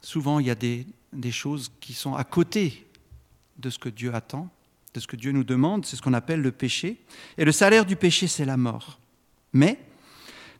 souvent, 0.00 0.40
il 0.40 0.46
y 0.46 0.50
a 0.50 0.54
des, 0.54 0.86
choses 1.30 1.72
qui 1.80 1.94
sont 1.94 2.14
à 2.14 2.24
côté 2.24 2.86
de 3.58 3.70
ce 3.70 3.78
que 3.78 3.88
Dieu 3.88 4.14
attend, 4.14 4.50
de 4.94 5.00
ce 5.00 5.06
que 5.06 5.16
Dieu 5.16 5.32
nous 5.32 5.44
demande, 5.44 5.86
c'est 5.86 5.96
ce 5.96 6.02
qu'on 6.02 6.12
appelle 6.12 6.40
le 6.40 6.52
péché. 6.52 7.00
Et 7.38 7.44
le 7.44 7.52
salaire 7.52 7.86
du 7.86 7.96
péché, 7.96 8.26
c'est 8.26 8.44
la 8.44 8.56
mort. 8.56 8.98
Mais, 9.52 9.78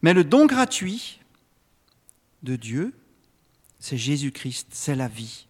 mais 0.00 0.14
le 0.14 0.24
don 0.24 0.46
gratuit 0.46 1.20
de 2.42 2.56
Dieu, 2.56 2.94
c'est 3.78 3.98
Jésus-Christ, 3.98 4.68
c'est 4.70 4.94
la 4.94 5.08
vie. 5.08 5.46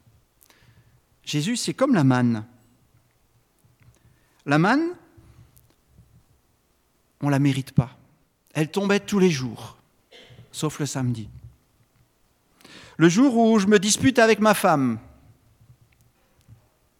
Jésus, 1.24 1.56
c'est 1.56 1.74
comme 1.74 1.94
la 1.94 2.04
manne. 2.04 2.44
La 4.46 4.58
manne, 4.58 4.88
on 7.20 7.26
ne 7.26 7.30
la 7.30 7.38
mérite 7.38 7.72
pas. 7.72 7.96
Elle 8.54 8.70
tombait 8.70 9.00
tous 9.00 9.18
les 9.18 9.30
jours, 9.30 9.76
sauf 10.50 10.80
le 10.80 10.86
samedi. 10.86 11.28
Le 12.96 13.08
jour 13.08 13.36
où 13.36 13.58
je 13.58 13.66
me 13.66 13.78
dispute 13.78 14.18
avec 14.18 14.40
ma 14.40 14.54
femme, 14.54 14.98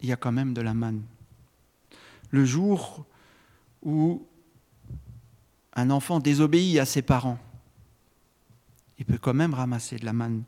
il 0.01 0.09
y 0.09 0.13
a 0.13 0.17
quand 0.17 0.33
même 0.33 0.55
de 0.55 0.61
la 0.61 0.75
manne. 0.75 1.03
Le 2.31 2.45
jour 2.45 3.05
où 3.83 4.27
un 5.75 5.91
enfant 5.91 6.19
désobéit 6.19 6.79
à 6.79 6.87
ses 6.87 7.03
parents, 7.03 7.39
il 8.99 9.05
peut 9.05 9.19
quand 9.19 9.35
même 9.35 9.55
ramasser 9.55 9.97
de 9.97 10.05
la 10.05 10.13
manne. 10.13 10.45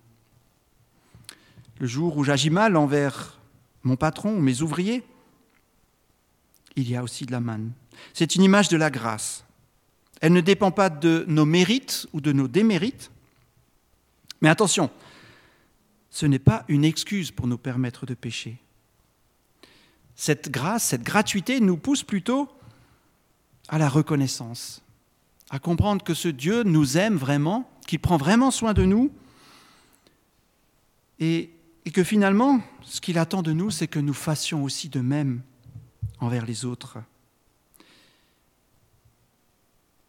Le 1.78 1.86
jour 1.86 2.16
où 2.16 2.24
j'agis 2.24 2.50
mal 2.50 2.76
envers 2.76 3.38
mon 3.82 3.96
patron 3.96 4.36
ou 4.36 4.40
mes 4.40 4.62
ouvriers, 4.62 5.04
il 6.76 6.88
y 6.88 6.96
a 6.96 7.02
aussi 7.02 7.26
de 7.26 7.32
la 7.32 7.40
manne. 7.40 7.72
C'est 8.12 8.34
une 8.36 8.42
image 8.42 8.68
de 8.68 8.76
la 8.76 8.90
grâce. 8.90 9.44
Elle 10.20 10.32
ne 10.32 10.40
dépend 10.40 10.70
pas 10.70 10.90
de 10.90 11.24
nos 11.28 11.44
mérites 11.44 12.06
ou 12.12 12.20
de 12.20 12.32
nos 12.32 12.48
démérites. 12.48 13.10
Mais 14.40 14.48
attention, 14.48 14.90
ce 16.14 16.26
n'est 16.26 16.38
pas 16.38 16.64
une 16.68 16.84
excuse 16.84 17.32
pour 17.32 17.48
nous 17.48 17.58
permettre 17.58 18.06
de 18.06 18.14
pécher. 18.14 18.56
Cette 20.14 20.48
grâce, 20.48 20.84
cette 20.84 21.02
gratuité 21.02 21.58
nous 21.58 21.76
pousse 21.76 22.04
plutôt 22.04 22.48
à 23.66 23.78
la 23.78 23.88
reconnaissance, 23.88 24.80
à 25.50 25.58
comprendre 25.58 26.04
que 26.04 26.14
ce 26.14 26.28
Dieu 26.28 26.62
nous 26.62 26.98
aime 26.98 27.16
vraiment, 27.16 27.68
qu'il 27.88 27.98
prend 27.98 28.16
vraiment 28.16 28.52
soin 28.52 28.74
de 28.74 28.84
nous, 28.84 29.10
et, 31.18 31.50
que 31.92 32.04
finalement, 32.04 32.60
ce 32.82 33.00
qu'il 33.00 33.18
attend 33.18 33.42
de 33.42 33.52
nous, 33.52 33.72
c'est 33.72 33.88
que 33.88 33.98
nous 33.98 34.14
fassions 34.14 34.62
aussi 34.62 34.88
de 34.88 35.00
même 35.00 35.42
envers 36.20 36.46
les 36.46 36.64
autres. 36.64 36.98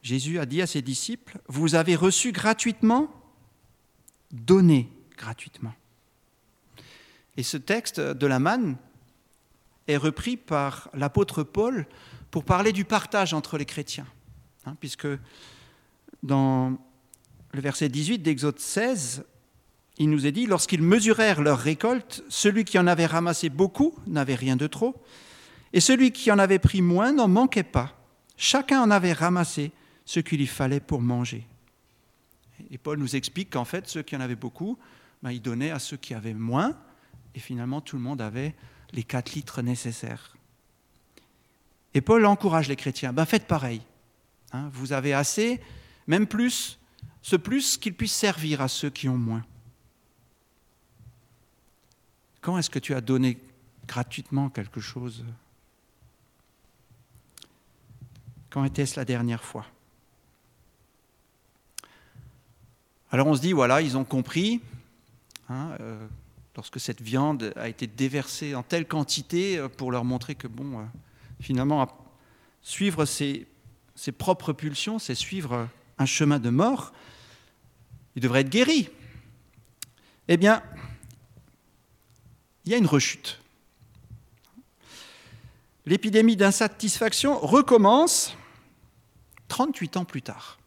Jésus 0.04 0.38
a 0.38 0.46
dit 0.46 0.62
à 0.62 0.68
ses 0.68 0.84
disciples, 0.84 1.40
vous 1.48 1.74
avez 1.74 1.96
reçu 1.96 2.32
gratuitement, 2.32 3.10
donnez 4.32 4.88
gratuitement. 5.18 5.74
Et 7.38 7.44
ce 7.44 7.58
texte 7.58 8.00
de 8.00 8.28
la 8.28 8.40
manne 8.40 8.78
est 9.88 9.98
repris 9.98 10.38
par 10.38 10.90
l'apôtre 10.94 11.44
Paul 11.44 11.86
pour 12.32 12.44
parler 12.44 12.72
du 12.72 12.86
partage 12.86 13.34
entre 13.34 13.58
les 13.58 13.66
chrétiens. 13.66 14.08
Hein, 14.66 14.76
puisque 14.80 15.08
dans 16.24 16.78
le 17.52 17.62
verset 17.62 17.90
18 17.90 18.20
d'Exode 18.20 18.60
16, 18.60 19.24
il 19.98 20.10
nous 20.10 20.26
est 20.26 20.32
dit, 20.32 20.46
lorsqu'ils 20.46 20.82
mesurèrent 20.82 21.42
leur 21.42 21.60
récolte, 21.60 22.24
celui 22.30 22.66
qui 22.66 22.78
en 22.78 22.88
avait 22.88 23.06
ramassé 23.06 23.50
beaucoup 23.50 23.96
n'avait 24.08 24.36
rien 24.36 24.56
de 24.56 24.68
trop, 24.68 25.02
et 25.72 25.80
celui 25.80 26.12
qui 26.12 26.32
en 26.32 26.40
avait 26.40 26.60
pris 26.60 26.82
moins 26.82 27.14
n'en 27.14 27.28
manquait 27.28 27.64
pas. 27.64 27.98
Chacun 28.38 28.82
en 28.82 28.92
avait 28.92 29.14
ramassé 29.14 29.72
ce 30.06 30.20
qu'il 30.20 30.40
lui 30.40 30.48
fallait 30.48 30.80
pour 30.80 31.02
manger. 31.02 31.48
Et 32.72 32.78
Paul 32.78 33.00
nous 33.00 33.16
explique 33.16 33.52
qu'en 33.52 33.66
fait, 33.66 33.88
ceux 33.88 34.02
qui 34.02 34.16
en 34.16 34.22
avaient 34.22 34.36
beaucoup, 34.36 34.78
ben, 35.24 35.32
ils 35.32 35.42
donnaient 35.42 35.72
à 35.72 35.80
ceux 35.80 35.98
qui 35.98 36.14
avaient 36.14 36.34
moins, 36.34 36.78
et 37.36 37.40
finalement 37.40 37.82
tout 37.82 37.98
le 37.98 38.02
monde 38.02 38.22
avait 38.22 38.56
les 38.92 39.04
4 39.04 39.34
litres 39.34 39.62
nécessaires. 39.62 40.36
Et 41.94 42.02
Paul 42.02 42.26
encourage 42.26 42.68
les 42.68 42.76
chrétiens, 42.76 43.14
ben 43.14 43.26
faites 43.26 43.48
pareil. 43.48 43.82
Hein, 44.52 44.70
vous 44.74 44.94
avez 44.94 45.14
assez, 45.14 45.62
même 46.08 46.28
plus, 46.28 46.80
ce 47.22 47.36
plus 47.36 47.78
qu'il 47.78 47.94
puisse 47.94 48.14
servir 48.14 48.62
à 48.62 48.68
ceux 48.68 48.90
qui 48.90 49.10
ont 49.10 49.18
moins. 49.18 49.46
Quand 52.42 52.58
est-ce 52.58 52.70
que 52.70 52.80
tu 52.80 52.94
as 52.94 53.02
donné 53.02 53.38
gratuitement 53.88 54.50
quelque 54.50 54.80
chose? 54.80 55.26
Quand 58.50 58.64
était-ce 58.64 59.00
la 59.00 59.06
dernière 59.06 59.44
fois? 59.44 59.66
Alors 63.12 63.28
on 63.28 63.36
se 63.36 63.42
dit, 63.42 63.54
voilà, 63.54 63.82
ils 63.82 63.98
ont 63.98 64.04
compris. 64.04 64.62
Hein, 65.50 65.76
euh, 65.80 66.08
lorsque 66.56 66.80
cette 66.80 67.02
viande 67.02 67.54
a 67.56 67.68
été 67.68 67.88
déversée 67.88 68.56
en 68.56 68.64
telle 68.64 68.88
quantité 68.88 69.58
euh, 69.58 69.70
pour 69.70 69.92
leur 69.92 70.06
montrer 70.06 70.36
que, 70.36 70.48
bon, 70.48 70.80
euh, 70.80 70.84
finalement, 71.40 71.88
suivre 72.62 73.06
ses, 73.06 73.48
ses, 73.96 74.12
propres 74.12 74.54
pulsions, 74.54 75.00
c'est 75.00 75.16
suivre 75.16 75.68
un 75.98 76.06
chemin 76.06 76.40
de 76.40 76.50
mort, 76.50 76.94
il 78.16 78.22
devrait 78.22 78.42
être 78.42 78.50
guéri. 78.50 78.90
Eh 80.28 80.38
bien, 80.38 80.64
il 82.66 82.72
y 82.72 82.76
a 82.76 82.78
une 82.78 82.88
rechute. 82.88 83.40
L'épidémie 85.86 86.36
d'insatisfaction 86.36 87.40
recommence 87.40 88.36
38 89.50 89.98
ans 89.98 90.06
plus 90.06 90.24
tard. 90.24 90.58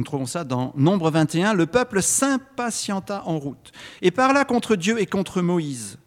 Nous 0.00 0.04
trouvons 0.04 0.24
ça 0.24 0.44
dans 0.44 0.72
Nombre 0.76 1.10
21. 1.10 1.52
Le 1.52 1.66
peuple 1.66 2.00
s'impatienta 2.00 3.22
en 3.26 3.38
route 3.38 3.70
et 4.00 4.10
parla 4.10 4.46
contre 4.46 4.74
Dieu 4.74 4.98
et 4.98 5.04
contre 5.04 5.42
Moïse. 5.42 5.98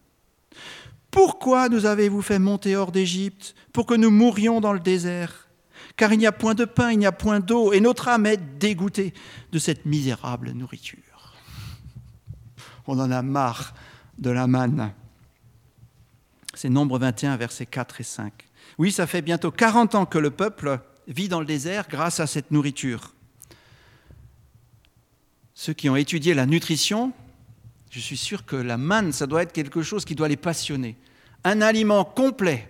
Pourquoi 1.12 1.70
nous 1.70 1.86
avez-vous 1.86 2.24
fait 2.24 2.40
monter 2.40 2.76
hors 2.76 2.92
d'Égypte 2.92 3.54
pour 3.72 3.86
que 3.86 3.94
nous 3.94 4.10
mourions 4.10 4.62
dans 4.62 4.74
le 4.74 4.80
désert? 4.80 5.48
Car 5.96 6.12
il 6.12 6.18
n'y 6.18 6.26
a 6.26 6.32
point 6.32 6.56
de 6.56 6.66
pain, 6.66 6.92
il 6.92 6.98
n'y 6.98 7.06
a 7.06 7.12
point 7.12 7.40
d'eau, 7.40 7.72
et 7.72 7.82
notre 7.82 8.08
âme 8.08 8.26
est 8.26 8.58
dégoûtée 8.58 9.14
de 9.52 9.60
cette 9.60 9.86
misérable 9.86 10.54
nourriture. 10.54 11.36
On 12.88 13.00
en 13.00 13.12
a 13.12 13.22
marre 13.22 13.76
de 14.18 14.32
la 14.32 14.48
manne. 14.48 14.92
C'est 16.56 16.70
Nombre 16.70 16.98
21, 16.98 17.38
versets 17.38 17.68
4 17.68 18.02
et 18.02 18.04
5. 18.04 18.34
Oui, 18.80 18.92
ça 18.92 19.06
fait 19.06 19.22
bientôt 19.22 19.52
40 19.52 19.94
ans 19.94 20.08
que 20.08 20.18
le 20.18 20.32
peuple 20.32 20.80
vit 21.08 21.30
dans 21.30 21.42
le 21.42 21.46
désert 21.46 21.86
grâce 21.88 22.20
à 22.20 22.26
cette 22.26 22.50
nourriture 22.50 23.14
ceux 25.56 25.74
qui 25.74 25.90
ont 25.90 25.96
étudié 25.96 26.34
la 26.34 26.46
nutrition, 26.46 27.14
je 27.90 28.00
suis 28.00 28.18
sûr 28.18 28.46
que 28.46 28.56
la 28.56 28.78
manne, 28.78 29.12
ça 29.12 29.28
doit 29.28 29.44
être 29.44 29.54
quelque 29.54 29.84
chose 29.84 30.06
qui 30.06 30.16
doit 30.16 30.28
les 30.28 30.38
passionner. 30.38 30.98
Un 31.44 31.62
aliment 31.62 32.04
complet, 32.06 32.68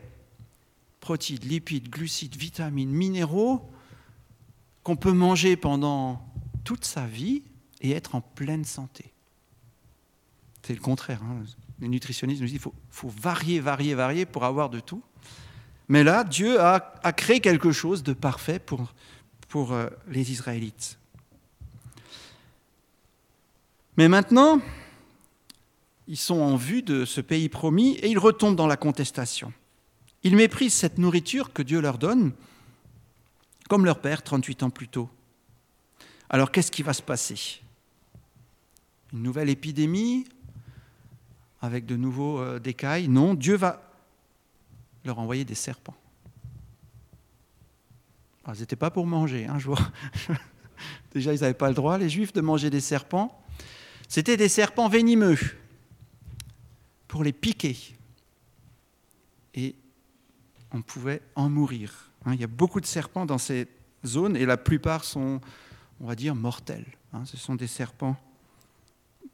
protéines, 1.00 1.40
lipides, 1.44 1.90
glucides, 1.90 2.36
vitamines, 2.36 2.92
minéraux, 2.92 3.70
qu'on 4.84 4.98
peut 4.98 5.14
manger 5.14 5.56
pendant 5.56 6.22
toute 6.64 6.84
sa 6.86 7.06
vie 7.06 7.44
et 7.82 7.92
être 7.92 8.16
en 8.16 8.22
pleine 8.22 8.66
santé. 8.66 9.14
C'est 10.62 10.74
le 10.74 10.82
contraire. 10.82 11.22
Hein. 11.24 11.44
Les 11.80 11.88
nutritionnistes 11.88 12.42
nous 12.42 12.48
disent 12.48 12.62
qu'il 12.62 12.72
faut, 12.90 13.10
varier, 13.10 13.60
varier, 13.60 13.94
varier 13.96 14.26
pour 14.26 14.46
avoir 14.46 14.70
de 14.70 14.80
tout. 14.80 15.04
Mais 15.90 16.04
là, 16.04 16.24
Dieu 16.24 16.60
a, 16.62 16.80
créé 17.16 17.40
quelque 17.42 17.72
chose 17.72 18.04
de 18.04 18.14
parfait 18.14 18.60
pour, 18.60 18.94
pour 19.50 19.74
euh, 19.74 19.90
les 20.08 20.32
Israélites. 20.32 20.98
Mais 23.98 24.08
maintenant, 24.08 24.60
ils 26.08 26.18
sont 26.18 26.40
en 26.40 26.56
vue 26.56 26.82
de 26.82 27.06
ce 27.06 27.22
pays 27.22 27.50
promis 27.50 27.92
et 27.96 28.10
ils 28.10 28.20
retombent 28.20 28.56
dans 28.56 28.68
la 28.68 28.78
contestation. 28.78 29.54
Ils 30.24 30.36
méprisent 30.36 30.74
cette 30.74 30.98
nourriture 30.98 31.54
que 31.54 31.62
Dieu 31.62 31.82
leur 31.82 31.98
donne, 31.98 32.32
comme 33.70 33.86
leur 33.86 34.00
père 34.00 34.24
38 34.24 34.64
ans 34.64 34.70
plus 34.70 34.88
tôt. 34.88 35.10
Alors 36.30 36.52
qu'est-ce 36.52 36.72
qui 36.72 36.84
va 36.84 36.94
se 36.94 37.02
passer? 37.02 37.62
Une 39.12 39.22
nouvelle 39.22 39.50
épidémie 39.50 40.26
avec 41.62 41.86
de 41.86 41.96
nouveaux 41.96 42.40
euh, 42.40 42.60
décailles? 42.60 43.08
Non, 43.08 43.36
Dieu 43.36 43.56
va 43.56 43.92
leur 45.06 45.20
envoyer 45.20 45.46
des 45.46 45.56
serpents. 45.56 45.96
Ah, 48.46 48.54
ils 48.56 48.62
n'étaient 48.62 48.76
pas 48.76 48.90
pour 48.90 49.06
manger, 49.06 49.46
hein, 49.46 49.60
jour. 49.60 49.80
Déjà, 51.14 51.34
ils 51.34 51.42
n'avaient 51.42 51.54
pas 51.54 51.70
le 51.70 51.76
droit, 51.76 51.98
les 51.98 52.10
Juifs, 52.10 52.34
de 52.34 52.42
manger 52.42 52.70
des 52.70 52.82
serpents. 52.82 53.43
C'était 54.14 54.38
des 54.38 54.48
serpents 54.48 54.90
venimeux 54.90 55.40
pour 57.08 57.24
les 57.24 57.34
piquer. 57.34 57.76
Et 59.56 59.74
on 60.72 60.84
pouvait 60.84 61.20
en 61.34 61.50
mourir. 61.50 62.12
Hein. 62.24 62.36
Il 62.36 62.40
y 62.40 62.44
a 62.44 62.48
beaucoup 62.48 62.80
de 62.80 62.86
serpents 62.86 63.26
dans 63.26 63.40
ces 63.40 63.68
zones 64.06 64.38
et 64.38 64.46
la 64.46 64.58
plupart 64.58 65.04
sont, 65.04 65.42
on 66.00 66.06
va 66.06 66.14
dire, 66.14 66.36
mortels. 66.36 66.86
Hein. 67.12 67.26
Ce 67.26 67.38
sont 67.38 67.56
des 67.56 67.66
serpents 67.66 68.16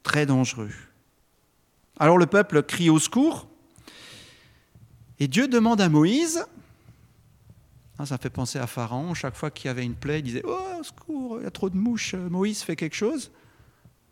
très 0.02 0.26
dangereux. 0.26 0.72
Alors 2.00 2.18
le 2.18 2.28
peuple 2.28 2.64
crie 2.64 2.90
au 2.90 3.00
secours 3.00 3.50
et 5.20 5.28
Dieu 5.28 5.50
demande 5.50 5.82
à 5.82 5.90
Moïse, 5.90 6.46
hein, 7.98 8.06
ça 8.06 8.18
fait 8.18 8.30
penser 8.30 8.60
à 8.60 8.68
Pharaon, 8.68 9.14
chaque 9.14 9.36
fois 9.36 9.52
qu'il 9.52 9.66
y 9.66 9.70
avait 9.72 9.84
une 9.84 9.96
plaie, 9.96 10.20
il 10.20 10.24
disait 10.24 10.44
Oh, 10.46 10.80
au 10.80 10.84
secours, 10.84 11.40
il 11.42 11.44
y 11.44 11.48
a 11.48 11.52
trop 11.52 11.70
de 11.70 11.76
mouches, 11.76 12.16
Moïse 12.16 12.62
fait 12.62 12.78
quelque 12.78 12.96
chose. 12.96 13.30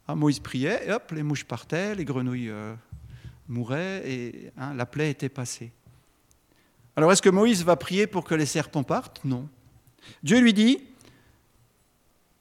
Ah, 0.07 0.15
Moïse 0.15 0.39
priait, 0.39 0.87
et 0.87 0.91
hop, 0.91 1.11
les 1.11 1.23
mouches 1.23 1.43
partaient, 1.43 1.93
les 1.93 2.05
grenouilles 2.05 2.49
euh, 2.49 2.73
mouraient, 3.49 4.09
et 4.09 4.51
hein, 4.57 4.73
la 4.73 4.85
plaie 4.85 5.09
était 5.09 5.27
passée. 5.27 5.73
Alors 6.95 7.11
est-ce 7.11 7.21
que 7.21 7.29
Moïse 7.29 7.65
va 7.65 7.75
prier 7.75 8.07
pour 8.07 8.23
que 8.23 8.33
les 8.33 8.45
serpents 8.45 8.83
partent? 8.83 9.23
Non. 9.25 9.49
Dieu 10.23 10.39
lui 10.39 10.53
dit, 10.53 10.79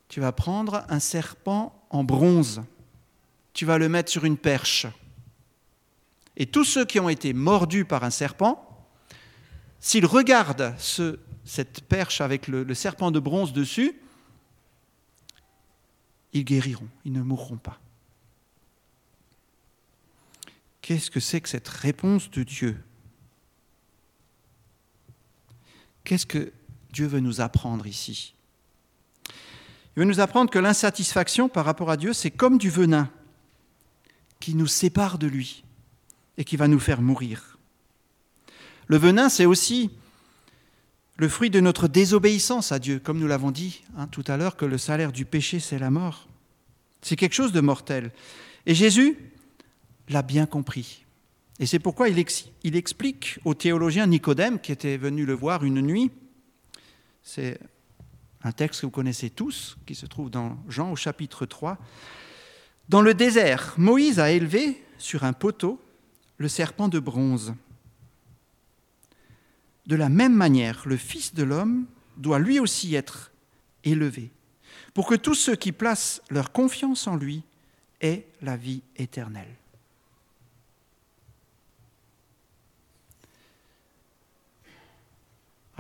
tu 0.09 0.21
vas 0.21 0.31
prendre 0.31 0.85
un 0.89 1.01
serpent 1.01 1.85
en 1.91 2.05
bronze, 2.05 2.63
tu 3.53 3.65
vas 3.65 3.79
le 3.79 3.89
mettre 3.89 4.13
sur 4.13 4.25
une 4.25 4.37
perche. 4.37 4.87
Et 6.37 6.47
tous 6.47 6.65
ceux 6.65 6.85
qui 6.85 7.01
ont 7.01 7.09
été 7.09 7.33
mordus 7.33 7.85
par 7.85 8.05
un 8.05 8.11
serpent, 8.11 8.87
s'ils 9.81 10.07
regardent 10.07 10.75
cette 11.45 11.81
perche 11.89 12.21
avec 12.21 12.47
le 12.47 12.75
serpent 12.75 13.11
de 13.11 13.19
bronze 13.19 13.53
dessus, 13.53 14.01
ils 16.37 16.45
guériront, 16.45 16.89
ils 17.05 17.13
ne 17.13 17.23
mourront 17.23 17.57
pas. 17.57 17.81
Qu'est-ce 20.83 21.11
que 21.11 21.21
c'est 21.21 21.41
que 21.41 21.49
cette 21.49 21.69
réponse 21.69 22.31
de 22.31 22.43
Dieu? 22.43 22.81
Qu'est-ce 26.05 26.27
que 26.27 26.53
Dieu 26.93 27.07
veut 27.07 27.21
nous 27.21 27.41
apprendre 27.41 27.87
ici? 27.87 28.35
Il 29.29 30.01
veut 30.01 30.05
nous 30.05 30.21
apprendre 30.21 30.51
que 30.51 30.59
l'insatisfaction 30.59 31.49
par 31.49 31.65
rapport 31.65 31.91
à 31.91 31.97
Dieu, 31.97 32.13
c'est 32.13 32.31
comme 32.31 32.59
du 32.59 32.71
venin 32.71 33.11
qui 34.39 34.55
nous 34.55 34.67
sépare 34.67 35.19
de 35.19 35.27
lui 35.27 35.65
et 36.37 36.45
qui 36.45 36.57
va 36.57 36.69
nous 36.69 36.79
faire 36.79 37.01
mourir. 37.01 37.59
Le 38.87 38.99
venin, 38.99 39.29
c'est 39.29 39.47
aussi 39.47 39.91
le 41.17 41.29
fruit 41.29 41.51
de 41.51 41.61
notre 41.61 41.89
désobéissance 41.89 42.73
à 42.73 42.79
Dieu, 42.79 42.99
comme 42.99 43.19
nous 43.19 43.27
l'avons 43.27 43.51
dit 43.51 43.83
hein, 43.97 44.07
tout 44.07 44.25
à 44.27 44.37
l'heure, 44.37 44.57
que 44.57 44.65
le 44.65 44.79
salaire 44.79 45.13
du 45.13 45.25
péché, 45.25 45.61
c'est 45.61 45.79
la 45.79 45.91
mort. 45.91 46.29
C'est 47.01 47.17
quelque 47.17 47.35
chose 47.35 47.53
de 47.53 47.61
mortel. 47.61 48.13
Et 48.67 48.75
Jésus 48.75 49.17
l'a 50.09 50.23
bien 50.23 50.47
compris. 50.47 51.05
Et 51.59 51.67
c'est 51.67 51.79
pourquoi 51.79 52.09
il, 52.09 52.23
il, 52.65 52.77
explique 52.77 53.39
au 53.45 53.55
théologien 53.55 54.07
Nicodème, 54.07 54.61
qui 54.61 54.73
était 54.73 54.99
venu 54.99 55.25
le 55.25 55.33
voir 55.33 55.65
une 55.65 55.81
nuit, 55.81 56.11
c'est 57.23 57.59
un 58.43 58.53
texte 58.53 58.83
que 58.83 58.87
vous 58.87 58.93
connaissez 58.93 59.31
tous, 59.31 59.79
qui 59.87 59.95
se 59.95 60.07
trouve 60.07 60.31
dans 60.31 60.59
Jean 60.69 60.93
au 60.93 60.97
chapitre 60.97 61.47
3, 61.47 61.79
Dans 62.89 63.01
le 63.01 63.15
désert, 63.15 63.75
Moïse 63.79 64.21
a 64.21 64.31
élevé 64.31 64.83
sur 64.99 65.25
un 65.25 65.33
poteau 65.33 65.81
le 66.37 66.49
serpent 66.49 66.89
de 66.89 66.99
bronze. 66.99 67.55
De 69.87 69.97
la 69.97 70.09
même 70.09 70.35
manière, 70.35 70.83
le 70.87 70.97
Fils 70.97 71.35
de 71.35 71.43
l'homme 71.43 71.87
doit 72.17 72.39
lui 72.39 72.59
aussi 72.59 72.95
être 72.95 73.31
élevé, 73.85 74.33
pour 74.95 75.07
que 75.07 75.15
tous 75.15 75.35
ceux 75.35 75.57
qui 75.57 75.73
placent 75.73 76.23
leur 76.31 76.53
confiance 76.53 77.07
en 77.07 77.17
lui 77.17 77.43
aient 78.01 78.27
la 78.43 78.57
vie 78.57 78.83
éternelle. 78.97 79.55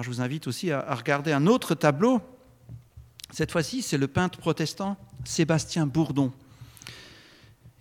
je 0.02 0.10
vous 0.10 0.20
invite 0.20 0.46
aussi 0.46 0.70
à 0.70 0.94
regarder 0.94 1.32
un 1.32 1.46
autre 1.46 1.74
tableau. 1.74 2.20
Cette 3.30 3.50
fois-ci, 3.50 3.82
c'est 3.82 3.98
le 3.98 4.08
peintre 4.08 4.38
protestant 4.38 4.96
Sébastien 5.24 5.86
Bourdon. 5.86 6.32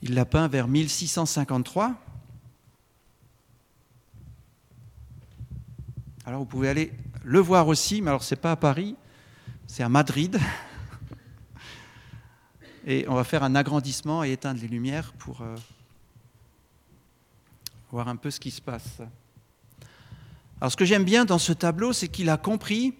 Il 0.01 0.13
l'a 0.13 0.25
peint 0.25 0.47
vers 0.47 0.67
1653. 0.67 1.95
Alors 6.27 6.39
vous 6.39 6.47
pouvez 6.47 6.69
aller 6.69 6.91
le 7.23 7.39
voir 7.39 7.67
aussi, 7.67 8.01
mais 8.01 8.09
alors 8.09 8.23
ce 8.23 8.33
n'est 8.33 8.41
pas 8.41 8.53
à 8.53 8.55
Paris, 8.55 8.95
c'est 9.67 9.83
à 9.83 9.89
Madrid. 9.89 10.39
Et 12.87 13.05
on 13.07 13.13
va 13.13 13.23
faire 13.23 13.43
un 13.43 13.53
agrandissement 13.53 14.23
et 14.23 14.31
éteindre 14.31 14.59
les 14.59 14.67
lumières 14.67 15.13
pour 15.13 15.41
euh, 15.41 15.55
voir 17.91 18.07
un 18.07 18.15
peu 18.15 18.31
ce 18.31 18.39
qui 18.39 18.49
se 18.49 18.59
passe. 18.59 19.01
Alors 20.59 20.71
ce 20.71 20.77
que 20.77 20.85
j'aime 20.85 21.03
bien 21.03 21.25
dans 21.25 21.37
ce 21.37 21.53
tableau, 21.53 21.93
c'est 21.93 22.07
qu'il 22.07 22.31
a 22.31 22.37
compris 22.37 22.95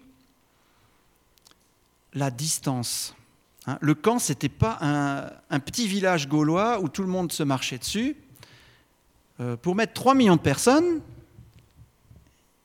la 2.14 2.30
distance. 2.30 3.16
Hein. 3.66 3.78
le 3.80 3.96
camp, 3.96 4.20
ce 4.20 4.30
n'était 4.30 4.48
pas 4.48 4.78
un, 5.50 5.58
petit 5.58 5.88
village 5.88 6.28
gaulois 6.28 6.78
où 6.80 6.88
tout 6.88 7.02
le 7.02 7.08
monde 7.08 7.32
se 7.32 7.42
marchait 7.42 7.78
dessus. 7.78 8.16
Euh, 9.40 9.56
pour 9.56 9.74
mettre 9.74 9.94
3 9.94 10.14
millions 10.14 10.36
de 10.36 10.40
personnes, 10.40 11.00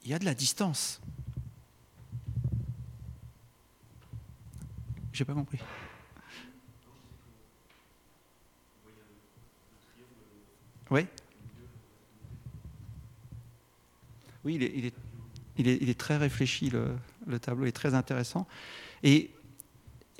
il 0.04 0.10
y 0.10 0.14
a 0.14 0.18
de 0.18 0.24
la 0.24 0.34
distance. 0.34 1.00
J'ai 5.12 5.24
pas 5.24 5.34
compris. 5.34 5.58
Oui 10.90 11.06
Oui, 14.44 14.92
il 15.56 15.88
est, 15.88 15.98
très 15.98 16.16
réfléchi, 16.16 16.70
le, 16.70 17.38
tableau 17.38 17.66
est 17.66 17.72
très 17.72 17.94
intéressant. 17.94 18.48
Et, 19.02 19.30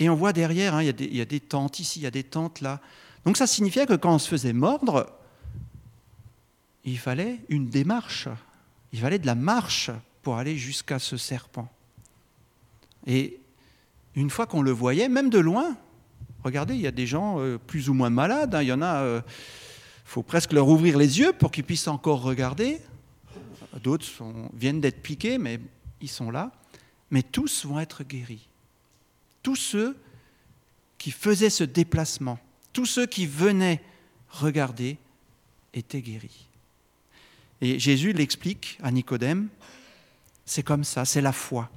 on 0.00 0.14
voit 0.14 0.32
derrière, 0.32 0.74
hein, 0.74 0.82
il, 0.82 1.14
y 1.14 1.20
a 1.20 1.24
des, 1.24 1.40
tentes 1.40 1.80
ici, 1.80 2.00
il 2.00 2.02
y 2.02 2.06
a 2.06 2.10
des 2.10 2.24
tentes 2.24 2.60
là. 2.60 2.80
Donc 3.24 3.36
ça 3.36 3.46
signifiait 3.46 3.86
que 3.86 3.94
quand 3.94 4.14
on 4.14 4.18
se 4.18 4.28
faisait 4.28 4.52
mordre, 4.52 5.12
il 6.84 6.98
fallait 6.98 7.40
une 7.48 7.68
démarche, 7.68 8.28
il 8.92 9.00
fallait 9.00 9.18
de 9.18 9.26
la 9.26 9.34
marche 9.34 9.90
pour 10.22 10.36
aller 10.36 10.56
jusqu'à 10.56 10.98
ce 10.98 11.16
serpent. 11.16 11.68
Et 13.06 13.40
une 14.14 14.30
fois 14.30 14.46
qu'on 14.46 14.62
le 14.62 14.70
voyait, 14.70 15.08
même 15.08 15.30
de 15.30 15.38
loin, 15.38 15.76
regardez, 16.44 16.74
il 16.74 16.80
y 16.80 16.86
a 16.86 16.92
des 16.92 17.06
gens 17.06 17.40
euh, 17.40 17.58
plus 17.58 17.88
ou 17.88 17.94
moins 17.94 18.10
malades, 18.10 18.54
hein. 18.54 18.62
il 18.62 18.68
y 18.68 18.72
en 18.72 18.82
a, 18.82 19.02
euh, 19.02 19.20
faut 20.04 20.22
presque 20.22 20.52
leur 20.52 20.68
ouvrir 20.68 20.98
les 20.98 21.18
yeux 21.18 21.32
pour 21.32 21.50
qu'ils 21.50 21.64
puissent 21.64 21.88
encore 21.88 22.22
regarder. 22.22 22.80
D'autres 23.82 24.06
viennent 24.52 24.80
d'être 24.80 25.02
piqués, 25.02 25.38
mais 25.38 25.58
ils 26.00 26.10
sont 26.10 26.30
là. 26.30 26.52
Mais 27.10 27.22
tous 27.22 27.64
vont 27.64 27.80
être 27.80 28.04
guéris. 28.04 28.48
Tous 29.42 29.56
ceux 29.56 29.96
qui 30.98 31.10
faisaient 31.10 31.50
ce 31.50 31.64
déplacement, 31.64 32.38
tous 32.72 32.86
ceux 32.86 33.06
qui 33.06 33.26
venaient 33.26 33.82
regarder, 34.28 34.98
étaient 35.74 36.02
guéris. 36.02 36.48
Et 37.62 37.78
Jésus 37.78 38.12
l'explique 38.12 38.76
à 38.82 38.90
Nicodème, 38.90 39.48
c'est 40.44 40.64
comme 40.64 40.82
ça, 40.82 41.04
c'est 41.04 41.20
la 41.20 41.32
foi. 41.32 41.70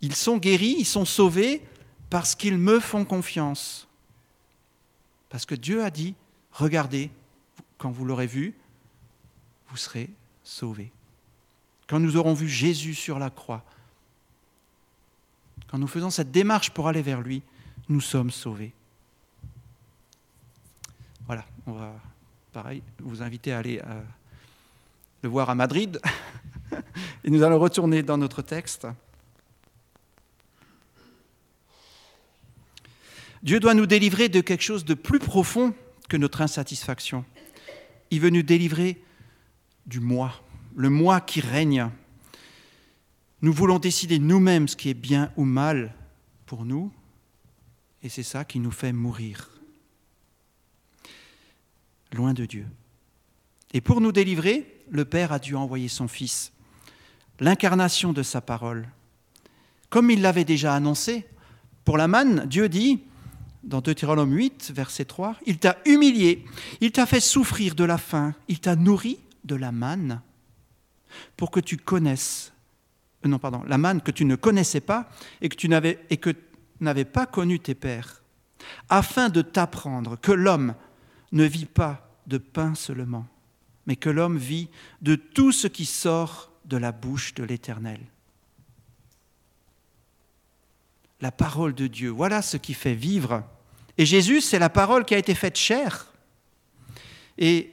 Ils 0.00 0.16
sont 0.16 0.38
guéris, 0.38 0.74
ils 0.76 0.84
sont 0.84 1.04
sauvés 1.04 1.62
parce 2.10 2.34
qu'ils 2.34 2.58
me 2.58 2.80
font 2.80 3.04
confiance. 3.04 3.86
Parce 5.28 5.46
que 5.46 5.54
Dieu 5.54 5.84
a 5.84 5.90
dit, 5.90 6.16
regardez, 6.50 7.10
quand 7.78 7.92
vous 7.92 8.04
l'aurez 8.04 8.26
vu, 8.26 8.54
vous 9.68 9.76
serez 9.76 10.10
sauvés. 10.42 10.90
Quand 11.86 12.00
nous 12.00 12.16
aurons 12.16 12.34
vu 12.34 12.48
Jésus 12.48 12.94
sur 12.94 13.20
la 13.20 13.30
croix, 13.30 13.64
quand 15.68 15.78
nous 15.78 15.86
faisons 15.86 16.10
cette 16.10 16.32
démarche 16.32 16.70
pour 16.70 16.88
aller 16.88 17.02
vers 17.02 17.20
lui, 17.20 17.42
nous 17.88 18.00
sommes 18.00 18.32
sauvés. 18.32 18.72
Voilà, 21.26 21.44
on 21.66 21.72
va, 21.72 21.94
pareil, 22.62 22.82
vous 22.98 23.22
inviter 23.22 23.52
à 23.52 23.58
aller 23.58 23.78
euh, 23.78 24.02
le 25.22 25.28
voir 25.28 25.48
à 25.48 25.54
Madrid. 25.54 26.00
Et 27.24 27.30
nous 27.30 27.44
allons 27.44 27.60
retourner 27.60 28.02
dans 28.02 28.18
notre 28.18 28.42
texte. 28.42 28.84
Dieu 33.44 33.60
doit 33.60 33.74
nous 33.74 33.86
délivrer 33.86 34.28
de 34.28 34.40
quelque 34.40 34.64
chose 34.64 34.84
de 34.84 34.94
plus 34.94 35.20
profond 35.20 35.72
que 36.08 36.16
notre 36.16 36.40
insatisfaction. 36.40 37.24
Il 38.10 38.22
veut 38.22 38.30
nous 38.30 38.42
délivrer 38.42 39.00
du 39.86 40.00
moi, 40.00 40.34
le 40.74 40.90
moi 40.90 41.20
qui 41.20 41.40
règne. 41.40 41.88
Nous 43.40 43.52
voulons 43.52 43.78
décider 43.78 44.18
nous-mêmes 44.18 44.66
ce 44.66 44.74
qui 44.74 44.90
est 44.90 44.94
bien 44.94 45.30
ou 45.36 45.44
mal 45.44 45.94
pour 46.44 46.64
nous, 46.64 46.90
et 48.02 48.08
c'est 48.08 48.24
ça 48.24 48.44
qui 48.44 48.58
nous 48.58 48.72
fait 48.72 48.92
mourir, 48.92 49.48
loin 52.12 52.34
de 52.34 52.44
Dieu. 52.44 52.66
Et 53.72 53.80
pour 53.80 54.00
nous 54.00 54.12
délivrer, 54.12 54.82
le 54.90 55.04
Père 55.04 55.32
a 55.32 55.38
dû 55.38 55.54
envoyer 55.54 55.88
son 55.88 56.08
Fils, 56.08 56.52
l'incarnation 57.40 58.12
de 58.12 58.22
sa 58.22 58.40
parole. 58.40 58.88
Comme 59.90 60.10
il 60.10 60.22
l'avait 60.22 60.44
déjà 60.44 60.74
annoncé, 60.74 61.26
pour 61.84 61.96
la 61.96 62.08
manne, 62.08 62.46
Dieu 62.46 62.68
dit, 62.68 63.00
dans 63.62 63.80
Deutéronome 63.80 64.34
8, 64.34 64.72
verset 64.74 65.04
3, 65.04 65.36
Il 65.46 65.58
t'a 65.58 65.78
humilié, 65.84 66.44
il 66.80 66.92
t'a 66.92 67.06
fait 67.06 67.20
souffrir 67.20 67.74
de 67.74 67.84
la 67.84 67.98
faim, 67.98 68.34
il 68.48 68.60
t'a 68.60 68.76
nourri 68.76 69.18
de 69.44 69.54
la 69.54 69.72
manne 69.72 70.20
pour 71.36 71.50
que 71.50 71.60
tu 71.60 71.76
connaisses, 71.76 72.52
euh, 73.24 73.28
non 73.28 73.38
pardon, 73.38 73.62
la 73.66 73.78
manne 73.78 74.00
que 74.00 74.10
tu 74.10 74.24
ne 74.24 74.36
connaissais 74.36 74.80
pas 74.80 75.08
et 75.40 75.48
que 75.48 75.56
tu 75.56 75.68
n'avais 75.68 76.04
et 76.10 76.18
que 76.18 76.30
pas 77.12 77.26
connu 77.26 77.58
tes 77.58 77.74
pères, 77.74 78.22
afin 78.88 79.28
de 79.28 79.42
t'apprendre 79.42 80.16
que 80.20 80.32
l'homme 80.32 80.74
ne 81.32 81.44
vit 81.44 81.66
pas 81.66 82.08
de 82.26 82.38
pain 82.38 82.74
seulement, 82.74 83.26
mais 83.86 83.96
que 83.96 84.10
l'homme 84.10 84.38
vit 84.38 84.68
de 85.02 85.14
tout 85.14 85.52
ce 85.52 85.66
qui 85.66 85.86
sort 85.86 86.52
de 86.64 86.76
la 86.76 86.92
bouche 86.92 87.34
de 87.34 87.44
l'Éternel. 87.44 88.00
La 91.20 91.32
parole 91.32 91.74
de 91.74 91.86
Dieu, 91.86 92.10
voilà 92.10 92.42
ce 92.42 92.56
qui 92.56 92.74
fait 92.74 92.94
vivre. 92.94 93.42
Et 93.96 94.06
Jésus, 94.06 94.40
c'est 94.40 94.58
la 94.58 94.70
parole 94.70 95.04
qui 95.04 95.14
a 95.14 95.18
été 95.18 95.34
faite 95.34 95.56
chair. 95.56 96.12
Et 97.38 97.72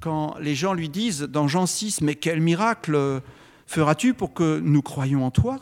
quand 0.00 0.38
les 0.38 0.54
gens 0.54 0.72
lui 0.72 0.88
disent 0.88 1.22
dans 1.22 1.46
Jean 1.46 1.66
6, 1.66 2.00
mais 2.00 2.14
quel 2.14 2.40
miracle 2.40 3.20
feras-tu 3.66 4.14
pour 4.14 4.32
que 4.32 4.60
nous 4.60 4.82
croyions 4.82 5.26
en 5.26 5.30
toi? 5.30 5.60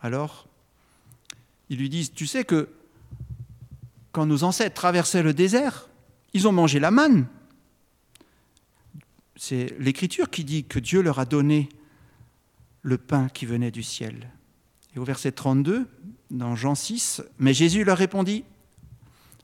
Alors, 0.00 0.46
ils 1.68 1.78
lui 1.78 1.88
disent, 1.88 2.12
tu 2.12 2.26
sais 2.26 2.44
que 2.44 2.70
quand 4.16 4.24
nos 4.24 4.44
ancêtres 4.44 4.74
traversaient 4.74 5.22
le 5.22 5.34
désert, 5.34 5.90
ils 6.32 6.48
ont 6.48 6.52
mangé 6.52 6.80
la 6.80 6.90
manne. 6.90 7.26
C'est 9.36 9.76
l'Écriture 9.78 10.30
qui 10.30 10.42
dit 10.42 10.64
que 10.64 10.78
Dieu 10.78 11.02
leur 11.02 11.18
a 11.18 11.26
donné 11.26 11.68
le 12.80 12.96
pain 12.96 13.28
qui 13.28 13.44
venait 13.44 13.70
du 13.70 13.82
ciel. 13.82 14.30
Et 14.94 14.98
au 14.98 15.04
verset 15.04 15.32
32, 15.32 15.86
dans 16.30 16.56
Jean 16.56 16.74
6, 16.74 17.24
mais 17.38 17.52
Jésus 17.52 17.84
leur 17.84 17.98
répondit, 17.98 18.44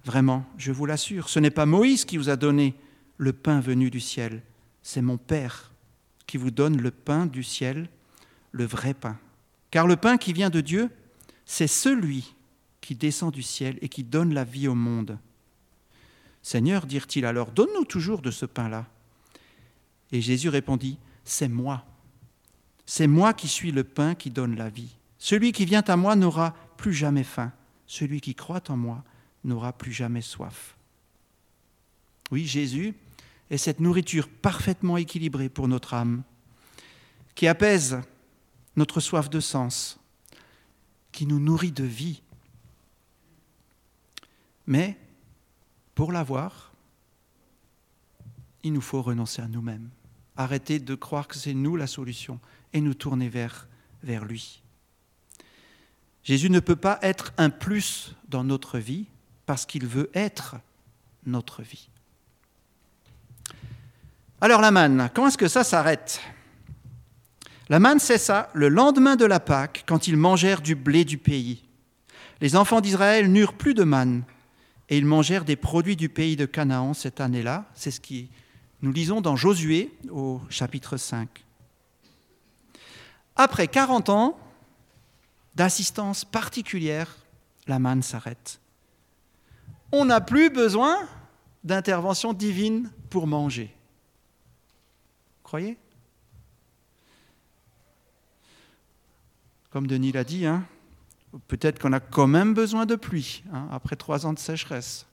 Vraiment, 0.07 0.47
je 0.57 0.73
vous 0.73 0.87
l'assure, 0.87 1.29
ce 1.29 1.39
n'est 1.39 1.51
pas 1.51 1.67
Moïse 1.67 2.07
qui 2.07 2.17
vous 2.17 2.31
a 2.31 2.37
donné 2.37 2.75
le 3.19 3.35
pain 3.35 3.61
venu 3.61 3.91
du 3.91 4.01
ciel. 4.01 4.41
C'est 4.83 5.03
mon 5.03 5.19
Père 5.19 5.71
qui 6.27 6.39
vous 6.39 6.51
donne 6.51 6.81
le 6.81 6.91
pain 6.91 7.27
du 7.27 7.43
ciel, 7.43 7.91
le 8.53 8.65
vrai 8.65 8.95
pain. 8.95 9.19
Car 9.71 9.87
le 9.87 9.97
pain 9.97 10.17
qui 10.17 10.33
vient 10.33 10.49
de 10.49 10.63
Dieu, 10.63 10.89
c'est 11.45 11.67
celui 11.67 12.35
qui 12.83 12.95
descend 12.95 13.33
du 13.33 13.43
ciel 13.43 13.79
et 13.81 13.89
qui 13.89 14.05
donne 14.05 14.35
la 14.35 14.45
vie 14.45 14.69
au 14.69 14.75
monde. 14.75 15.19
Seigneur, 16.43 16.85
dirent-ils 16.85 17.25
alors, 17.25 17.53
donne-nous 17.53 17.87
toujours 17.87 18.21
de 18.21 18.31
ce 18.31 18.45
pain-là. 18.45 18.87
Et 20.11 20.21
Jésus 20.21 20.51
répondit, 20.51 20.99
c'est 21.25 21.49
moi. 21.49 21.87
C'est 22.85 23.07
moi 23.07 23.33
qui 23.33 23.49
suis 23.49 23.73
le 23.73 23.85
pain 23.85 24.15
qui 24.15 24.31
donne 24.31 24.57
la 24.57 24.69
vie. 24.69 24.97
Celui 25.19 25.53
qui 25.53 25.65
vient 25.65 25.85
à 25.87 25.97
moi 25.97 26.17
n'aura 26.17 26.55
plus 26.77 26.93
jamais 26.93 27.25
faim. 27.25 27.53
Celui 27.87 28.21
qui 28.21 28.35
croit 28.35 28.63
en 28.69 28.77
moi 28.77 29.05
n'aura 29.45 29.73
plus 29.73 29.93
jamais 29.93 30.21
soif. 30.21 30.77
Oui, 32.31 32.45
Jésus 32.45 32.95
est 33.51 33.59
cette 33.59 33.81
nourriture 33.81 34.29
parfaitement 34.29 34.97
équilibrée 34.97 35.49
pour 35.49 35.69
notre 35.69 35.95
âme, 35.95 36.23
qui 37.35 37.47
apaise 37.47 38.01
notre 38.77 39.01
soif 39.01 39.31
de 39.31 39.41
sens, 39.41 40.01
qui 41.13 41.27
nous 41.27 41.39
nourrit 41.39 41.73
de 41.73 41.85
vie. 41.85 42.23
Mais 44.67 44.97
pour 45.95 46.13
l'avoir, 46.13 46.73
il 48.63 48.73
nous 48.73 48.81
faut 48.81 49.03
renoncer 49.03 49.43
à 49.43 49.49
nous-mêmes, 49.49 49.91
arrêter 50.37 50.79
de 50.79 50.95
croire 50.95 51.29
que 51.29 51.37
c'est 51.37 51.55
nous 51.55 51.77
la 51.77 51.87
solution 51.87 52.41
et 52.73 52.81
nous 52.81 52.95
tourner 52.95 53.29
vers, 53.29 53.67
lui. 54.03 54.63
Jésus 56.25 56.51
ne 56.51 56.61
peut 56.61 56.77
pas 56.77 56.99
être 57.03 57.33
un 57.37 57.51
plus 57.51 58.15
dans 58.29 58.45
notre 58.45 58.79
vie 58.79 59.07
parce 59.47 59.67
qu'il 59.67 59.87
veut 59.87 60.11
être 60.15 60.57
notre 61.27 61.63
vie. 61.63 61.89
Alors 64.41 64.61
la 64.61 64.71
manne, 64.71 65.11
quand 65.15 65.27
est-ce 65.27 65.39
que 65.39 65.49
ça 65.49 65.65
s'arrête? 65.65 66.21
La 67.69 67.79
manne 67.79 67.99
ça 67.99 68.51
le 68.55 68.69
lendemain 68.69 69.17
de 69.17 69.25
la 69.25 69.41
Pâque, 69.41 69.85
quand 69.87 70.09
ils 70.09 70.17
mangèrent 70.17 70.63
du 70.63 70.75
blé 70.75 71.05
du 71.05 71.19
pays. 71.19 71.65
Les 72.41 72.57
enfants 72.57 72.81
d'Israël 72.81 73.31
n'eurent 73.31 73.55
plus 73.55 73.75
de 73.75 73.85
manne, 73.85 74.25
et 74.93 74.99
ils 74.99 75.07
mangèrent 75.07 75.47
des 75.47 75.57
produits 75.57 75.97
du 75.97 76.11
pays 76.11 76.37
de 76.37 76.45
Canaan 76.45 76.93
cette 76.93 77.23
année-là. 77.23 77.65
C'est 77.75 77.91
ce 77.91 78.01
qui 78.01 78.29
nous 78.83 78.93
lisons 78.93 79.23
dans 79.23 79.37
Josué 79.37 79.91
au 80.11 80.43
chapitre 80.51 80.99
5. 80.99 81.29
Après 83.35 83.69
40 83.69 84.11
ans 84.11 84.39
d'assistance 85.55 86.27
particulière, 86.27 87.17
la 87.67 87.79
manne 87.79 88.03
s'arrête. 88.03 88.61
On 89.93 90.05
n'a 90.05 90.21
plus 90.21 90.51
besoin 90.51 91.09
d'intervention 91.65 92.35
divine 92.35 92.91
pour 93.09 93.27
manger 93.27 93.75
croyez? 95.53 95.77
Comme 99.69 99.87
Denis 99.87 100.13
l'a 100.13 100.25
dit, 100.25 100.47
hein, 100.47 100.67
peut-être 101.49 101.79
qu'on 101.79 101.93
a 101.93 102.01
quand 102.01 102.27
même 102.27 102.55
besoin 102.55 102.87
de 102.87 102.97
pluie 102.97 103.43
hein, 103.53 103.67
après 103.71 103.97
trois 103.97 104.27
ans 104.27 104.33
de 104.33 104.39
sécheresse. 104.39 105.07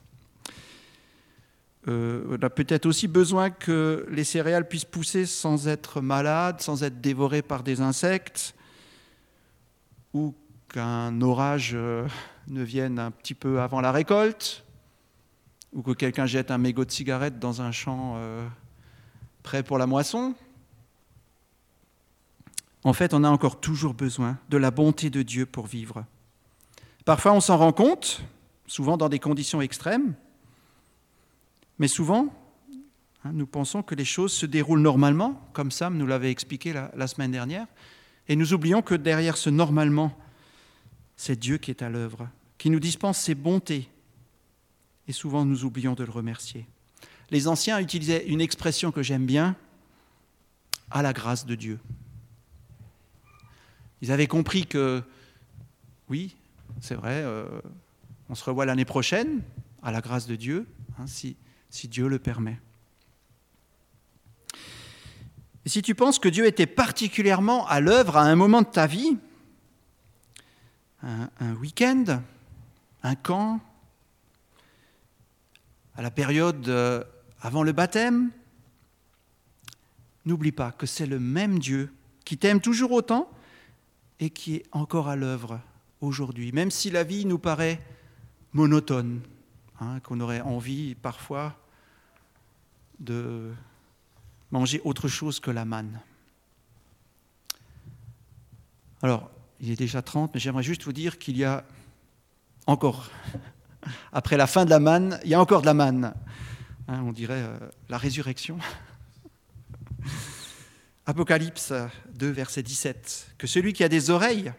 Euh, 1.88 2.24
on 2.30 2.44
a 2.44 2.50
peut-être 2.50 2.86
aussi 2.86 3.08
besoin 3.08 3.50
que 3.50 4.06
les 4.10 4.26
céréales 4.26 4.68
puissent 4.68 4.86
pousser 4.86 5.26
sans 5.26 5.68
être 5.68 6.02
malades, 6.02 6.62
sans 6.62 6.84
être 6.84 7.00
dévorées 7.00 7.42
par 7.42 7.64
des 7.64 7.80
insectes, 7.80 8.54
ou 10.14 10.36
qu'un 10.68 11.22
orage 11.22 11.72
euh, 11.74 12.06
ne 12.48 12.64
vienne 12.64 13.00
un 13.00 13.12
petit 13.12 13.34
peu 13.34 13.62
avant 13.62 13.80
la 13.80 13.92
récolte, 13.92 14.66
ou 15.72 15.82
que 15.82 15.92
quelqu'un 15.92 16.26
jette 16.26 16.52
un 16.52 16.58
mégot 16.58 16.84
de 16.84 16.92
cigarette 16.92 17.40
dans 17.40 17.62
un 17.62 17.72
champ 17.72 18.16
euh, 18.18 18.46
prêt 19.42 19.64
pour 19.64 19.78
la 19.78 19.88
moisson 19.88 20.36
En 22.84 22.94
fait, 22.94 23.14
on 23.14 23.24
a 23.24 23.30
encore 23.30 23.60
toujours 23.60 23.94
besoin 23.94 24.38
de 24.50 24.58
la 24.58 24.72
bonté 24.72 25.10
de 25.10 25.22
Dieu 25.22 25.46
pour 25.46 25.68
vivre. 25.68 26.06
Parfois, 27.06 27.34
on 27.34 27.42
s'en 27.42 27.58
rend 27.58 27.74
compte, 27.74 28.22
souvent 28.68 28.98
dans 28.98 29.10
des 29.10 29.20
conditions 29.20 29.62
extrêmes, 29.62 30.14
mais 31.78 31.88
souvent, 31.88 32.34
hein, 33.24 33.32
nous 33.34 33.48
pensons 33.48 33.84
que 33.84 33.96
les 33.96 34.06
choses 34.06 34.34
se 34.34 34.46
déroulent 34.46 34.82
normalement, 34.82 35.42
comme 35.54 35.72
Sam 35.72 35.98
nous 35.98 36.08
l'avait 36.08 36.32
expliqué 36.32 36.74
la, 36.74 36.92
la 36.96 37.08
semaine 37.08 37.32
dernière, 37.32 37.68
et 38.28 38.36
nous 38.36 38.54
oublions 38.54 38.82
que 38.82 38.96
derrière 38.96 39.38
ce 39.38 39.50
normalement, 39.50 40.16
c'est 41.18 41.38
Dieu 41.38 41.58
qui 41.58 41.72
est 41.72 41.82
à 41.82 41.90
l'œuvre, 41.90 42.30
qui 42.58 42.70
nous 42.70 42.80
dispense 42.80 43.18
ses 43.18 43.36
bontés, 43.36 43.90
et 45.08 45.14
souvent 45.14 45.46
nous 45.46 45.66
oublions 45.66 45.96
de 45.96 46.04
le 46.04 46.12
remercier 46.12 46.66
les 47.32 47.48
anciens 47.48 47.80
utilisaient 47.80 48.26
une 48.28 48.42
expression 48.42 48.92
que 48.92 49.04
j'aime 49.04 49.26
bien, 49.26 49.56
à 50.92 51.02
la 51.02 51.14
grâce 51.14 51.46
de 51.46 51.56
Dieu. 51.56 51.80
Ils 54.02 54.12
avaient 54.12 54.28
compris 54.28 54.66
que, 54.66 55.04
oui, 56.10 56.36
c'est 56.82 56.96
vrai, 56.96 57.22
euh, 57.24 57.46
on 58.30 58.36
se 58.36 58.44
revoit 58.44 58.66
l'année 58.66 58.86
prochaine, 58.86 59.42
à 59.84 59.92
la 59.92 60.02
grâce 60.02 60.28
de 60.28 60.36
Dieu, 60.36 60.68
hein, 60.98 61.06
si, 61.08 61.36
Dieu 61.86 62.08
le 62.08 62.20
permet. 62.20 62.60
Et 65.66 65.70
si 65.70 65.82
tu 65.82 65.96
penses 65.96 66.20
que 66.20 66.30
Dieu 66.30 66.46
était 66.46 66.66
particulièrement 66.66 67.68
à 67.68 67.80
l'œuvre 67.80 68.18
à 68.18 68.24
un 68.24 68.36
moment 68.36 68.62
de 68.62 68.68
ta 68.68 68.88
vie, 68.88 69.18
un, 71.04 71.30
un 71.40 71.54
week-end, 71.56 72.22
un 73.04 73.16
camp, 73.16 73.60
à 75.96 76.02
la 76.02 76.12
période 76.12 76.68
euh, 76.70 77.04
avant 77.42 77.64
le 77.64 77.74
baptême, 77.74 78.32
n'oublie 80.26 80.52
pas 80.54 80.72
que 80.72 80.86
c'est 80.86 81.06
le 81.06 81.20
même 81.20 81.60
Dieu 81.60 81.94
qui 82.24 82.38
t'aime 82.38 82.62
toujours 82.62 82.92
autant 82.92 83.30
et 84.20 84.30
qui 84.30 84.56
est 84.56 84.66
encore 84.72 85.08
à 85.08 85.16
l'œuvre 85.16 85.60
aujourd'hui, 86.02 86.52
même 86.52 86.72
si 86.72 86.90
la 86.90 87.04
vie 87.04 87.26
nous 87.26 87.40
paraît 87.40 87.82
monotone, 88.54 89.22
hein, 89.80 90.00
qu'on 90.02 90.20
aurait 90.20 90.42
envie 90.42 90.96
parfois 90.96 91.56
de 93.00 93.52
manger 94.52 94.82
autre 94.84 95.08
chose 95.08 95.40
que 95.40 95.52
la 95.52 95.66
manne. 95.66 96.00
Alors, 99.02 99.30
il 99.62 99.72
est 99.72 99.78
déjà 99.78 100.02
30, 100.02 100.34
mais 100.34 100.40
j'aimerais 100.40 100.64
juste 100.64 100.84
vous 100.84 100.94
dire 100.94 101.20
qu'il 101.20 101.38
y 101.38 101.44
a 101.44 101.64
encore, 102.66 103.10
après 104.12 104.38
la 104.38 104.48
fin 104.48 104.66
de 104.66 104.70
la 104.70 104.80
manne, 104.80 105.20
il 105.24 105.30
y 105.30 105.34
a 105.34 105.40
encore 105.40 105.62
de 105.62 105.66
la 105.66 105.74
manne. 105.74 106.14
Hein, 106.88 107.02
on 107.06 107.12
dirait 107.12 107.42
euh, 107.42 107.58
la 107.88 107.98
résurrection. 107.98 108.58
Apocalypse 111.10 111.74
2, 112.14 112.30
verset 112.30 112.62
17, 112.62 113.32
que 113.40 113.48
celui 113.48 113.74
qui 113.74 113.84
a 113.84 113.90
des 113.90 114.12
oreilles 114.12 114.54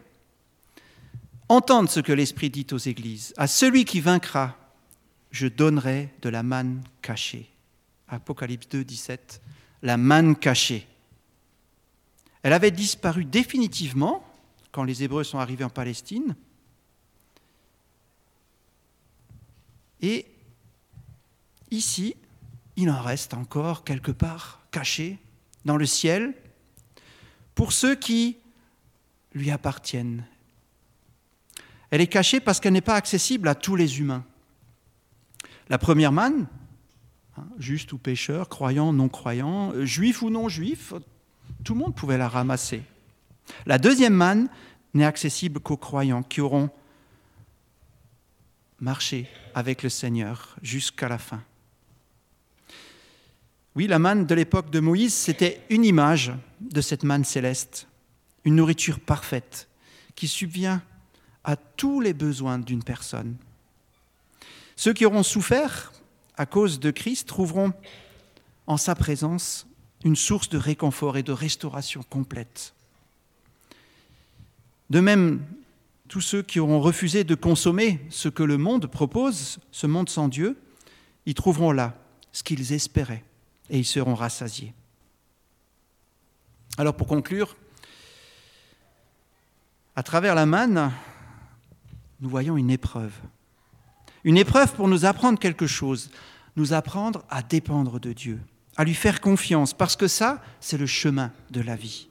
entende 1.47 1.89
ce 1.89 2.01
que 2.01 2.11
l'Esprit 2.11 2.49
dit 2.49 2.67
aux 2.73 2.77
églises. 2.77 3.33
À 3.37 3.47
celui 3.47 3.85
qui 3.85 4.01
vaincra, 4.01 4.57
je 5.31 5.47
donnerai 5.47 6.13
de 6.21 6.27
la 6.27 6.43
manne 6.43 6.83
cachée. 7.01 7.49
Apocalypse 8.09 8.67
2, 8.67 8.83
17, 8.83 9.41
la 9.81 9.95
manne 9.95 10.35
cachée. 10.35 10.85
Elle 12.43 12.51
avait 12.51 12.71
disparu 12.71 13.23
définitivement 13.23 14.21
quand 14.73 14.83
les 14.83 15.03
Hébreux 15.03 15.23
sont 15.23 15.39
arrivés 15.39 15.63
en 15.63 15.69
Palestine. 15.69 16.35
Et 20.01 20.25
ici, 21.69 22.17
il 22.75 22.89
en 22.89 23.01
reste 23.01 23.33
encore 23.33 23.85
quelque 23.85 24.11
part 24.11 24.59
caché 24.71 25.17
dans 25.63 25.77
le 25.77 25.85
ciel 25.85 26.33
pour 27.55 27.73
ceux 27.73 27.95
qui 27.95 28.37
lui 29.33 29.51
appartiennent. 29.51 30.25
Elle 31.89 32.01
est 32.01 32.07
cachée 32.07 32.39
parce 32.39 32.59
qu'elle 32.59 32.73
n'est 32.73 32.81
pas 32.81 32.95
accessible 32.95 33.47
à 33.47 33.55
tous 33.55 33.75
les 33.75 33.99
humains. 33.99 34.25
La 35.69 35.77
première 35.77 36.11
manne, 36.11 36.47
hein, 37.37 37.45
juste 37.57 37.93
ou 37.93 37.97
pécheur, 37.97 38.49
croyant, 38.49 38.93
non 38.93 39.09
croyant, 39.09 39.73
juif 39.85 40.21
ou 40.21 40.29
non 40.29 40.49
juif, 40.49 40.93
tout 41.63 41.73
le 41.73 41.79
monde 41.79 41.95
pouvait 41.95 42.17
la 42.17 42.29
ramasser. 42.29 42.83
La 43.65 43.77
deuxième 43.77 44.13
manne 44.13 44.49
n'est 44.93 45.05
accessible 45.05 45.59
qu'aux 45.59 45.77
croyants 45.77 46.23
qui 46.23 46.41
auront 46.41 46.69
marché 48.79 49.27
avec 49.53 49.83
le 49.83 49.89
Seigneur 49.89 50.55
jusqu'à 50.61 51.07
la 51.07 51.17
fin. 51.17 51.43
Oui, 53.75 53.87
la 53.87 53.99
manne 53.99 54.25
de 54.25 54.35
l'époque 54.35 54.69
de 54.69 54.79
Moïse, 54.79 55.13
c'était 55.13 55.61
une 55.69 55.85
image 55.85 56.31
de 56.61 56.81
cette 56.81 57.03
manne 57.03 57.25
céleste, 57.25 57.87
une 58.45 58.55
nourriture 58.55 58.99
parfaite 58.99 59.67
qui 60.15 60.27
subvient 60.27 60.79
à 61.43 61.55
tous 61.55 61.99
les 61.99 62.13
besoins 62.13 62.59
d'une 62.59 62.83
personne. 62.83 63.35
Ceux 64.75 64.93
qui 64.93 65.05
auront 65.05 65.23
souffert 65.23 65.91
à 66.37 66.45
cause 66.45 66.79
de 66.79 66.91
Christ 66.91 67.27
trouveront 67.27 67.73
en 68.67 68.77
sa 68.77 68.95
présence 68.95 69.67
une 70.03 70.15
source 70.15 70.49
de 70.49 70.57
réconfort 70.57 71.17
et 71.17 71.23
de 71.23 71.31
restauration 71.31 72.03
complète. 72.09 72.73
De 74.89 74.99
même, 74.99 75.43
tous 76.07 76.21
ceux 76.21 76.41
qui 76.41 76.59
auront 76.59 76.81
refusé 76.81 77.23
de 77.23 77.35
consommer 77.35 77.99
ce 78.09 78.27
que 78.27 78.43
le 78.43 78.57
monde 78.57 78.87
propose, 78.87 79.59
ce 79.71 79.87
monde 79.87 80.09
sans 80.09 80.27
Dieu, 80.27 80.57
y 81.25 81.33
trouveront 81.33 81.71
là 81.71 81.95
ce 82.31 82.43
qu'ils 82.43 82.73
espéraient 82.73 83.23
et 83.69 83.79
ils 83.79 83.85
seront 83.85 84.15
rassasiés. 84.15 84.73
Alors 86.77 86.95
pour 86.95 87.07
conclure, 87.07 87.55
à 89.95 90.03
travers 90.03 90.35
la 90.35 90.45
manne, 90.45 90.91
nous 92.21 92.29
voyons 92.29 92.57
une 92.57 92.69
épreuve. 92.69 93.13
Une 94.23 94.37
épreuve 94.37 94.73
pour 94.73 94.87
nous 94.87 95.05
apprendre 95.05 95.39
quelque 95.39 95.67
chose, 95.67 96.11
nous 96.55 96.73
apprendre 96.73 97.23
à 97.29 97.41
dépendre 97.41 97.99
de 97.99 98.13
Dieu, 98.13 98.39
à 98.77 98.83
lui 98.83 98.93
faire 98.93 99.19
confiance, 99.19 99.73
parce 99.73 99.95
que 99.95 100.07
ça, 100.07 100.41
c'est 100.59 100.77
le 100.77 100.85
chemin 100.85 101.31
de 101.49 101.61
la 101.61 101.75
vie. 101.75 102.07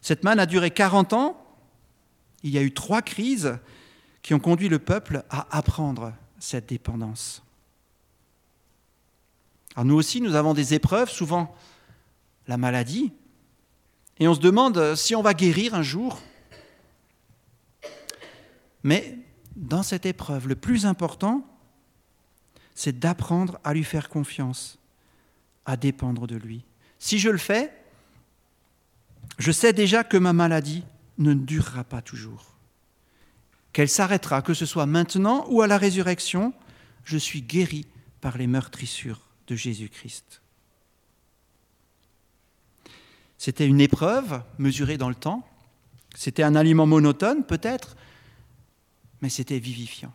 Cette 0.00 0.24
manne 0.24 0.38
a 0.38 0.46
duré 0.46 0.70
40 0.70 1.12
ans. 1.12 1.44
Il 2.42 2.50
y 2.50 2.58
a 2.58 2.62
eu 2.62 2.72
trois 2.72 3.02
crises 3.02 3.58
qui 4.20 4.34
ont 4.34 4.40
conduit 4.40 4.68
le 4.68 4.78
peuple 4.78 5.24
à 5.30 5.46
apprendre 5.56 6.12
cette 6.38 6.68
dépendance. 6.68 7.42
Alors 9.74 9.86
nous 9.86 9.94
aussi, 9.94 10.20
nous 10.20 10.34
avons 10.34 10.54
des 10.54 10.74
épreuves, 10.74 11.10
souvent 11.10 11.54
la 12.46 12.56
maladie, 12.56 13.12
et 14.18 14.28
on 14.28 14.34
se 14.34 14.40
demande 14.40 14.94
si 14.94 15.14
on 15.14 15.22
va 15.22 15.34
guérir 15.34 15.74
un 15.74 15.82
jour. 15.82 16.20
Mais 18.82 19.18
dans 19.56 19.82
cette 19.82 20.06
épreuve, 20.06 20.48
le 20.48 20.56
plus 20.56 20.86
important, 20.86 21.46
c'est 22.74 22.98
d'apprendre 22.98 23.58
à 23.64 23.74
lui 23.74 23.84
faire 23.84 24.08
confiance, 24.08 24.78
à 25.66 25.76
dépendre 25.76 26.26
de 26.26 26.36
lui. 26.36 26.64
Si 26.98 27.18
je 27.18 27.30
le 27.30 27.38
fais, 27.38 27.72
je 29.38 29.52
sais 29.52 29.72
déjà 29.72 30.04
que 30.04 30.16
ma 30.16 30.32
maladie 30.32 30.84
ne 31.18 31.34
durera 31.34 31.84
pas 31.84 32.02
toujours, 32.02 32.54
qu'elle 33.72 33.88
s'arrêtera, 33.88 34.42
que 34.42 34.54
ce 34.54 34.66
soit 34.66 34.86
maintenant 34.86 35.46
ou 35.48 35.62
à 35.62 35.66
la 35.66 35.78
résurrection, 35.78 36.52
je 37.04 37.18
suis 37.18 37.42
guéri 37.42 37.86
par 38.20 38.38
les 38.38 38.46
meurtrissures 38.46 39.20
de 39.46 39.56
Jésus-Christ. 39.56 40.41
C'était 43.42 43.66
une 43.66 43.80
épreuve 43.80 44.40
mesurée 44.58 44.98
dans 44.98 45.08
le 45.08 45.16
temps, 45.16 45.44
c'était 46.14 46.44
un 46.44 46.54
aliment 46.54 46.86
monotone 46.86 47.44
peut-être, 47.44 47.96
mais 49.20 49.30
c'était 49.30 49.58
vivifiant. 49.58 50.14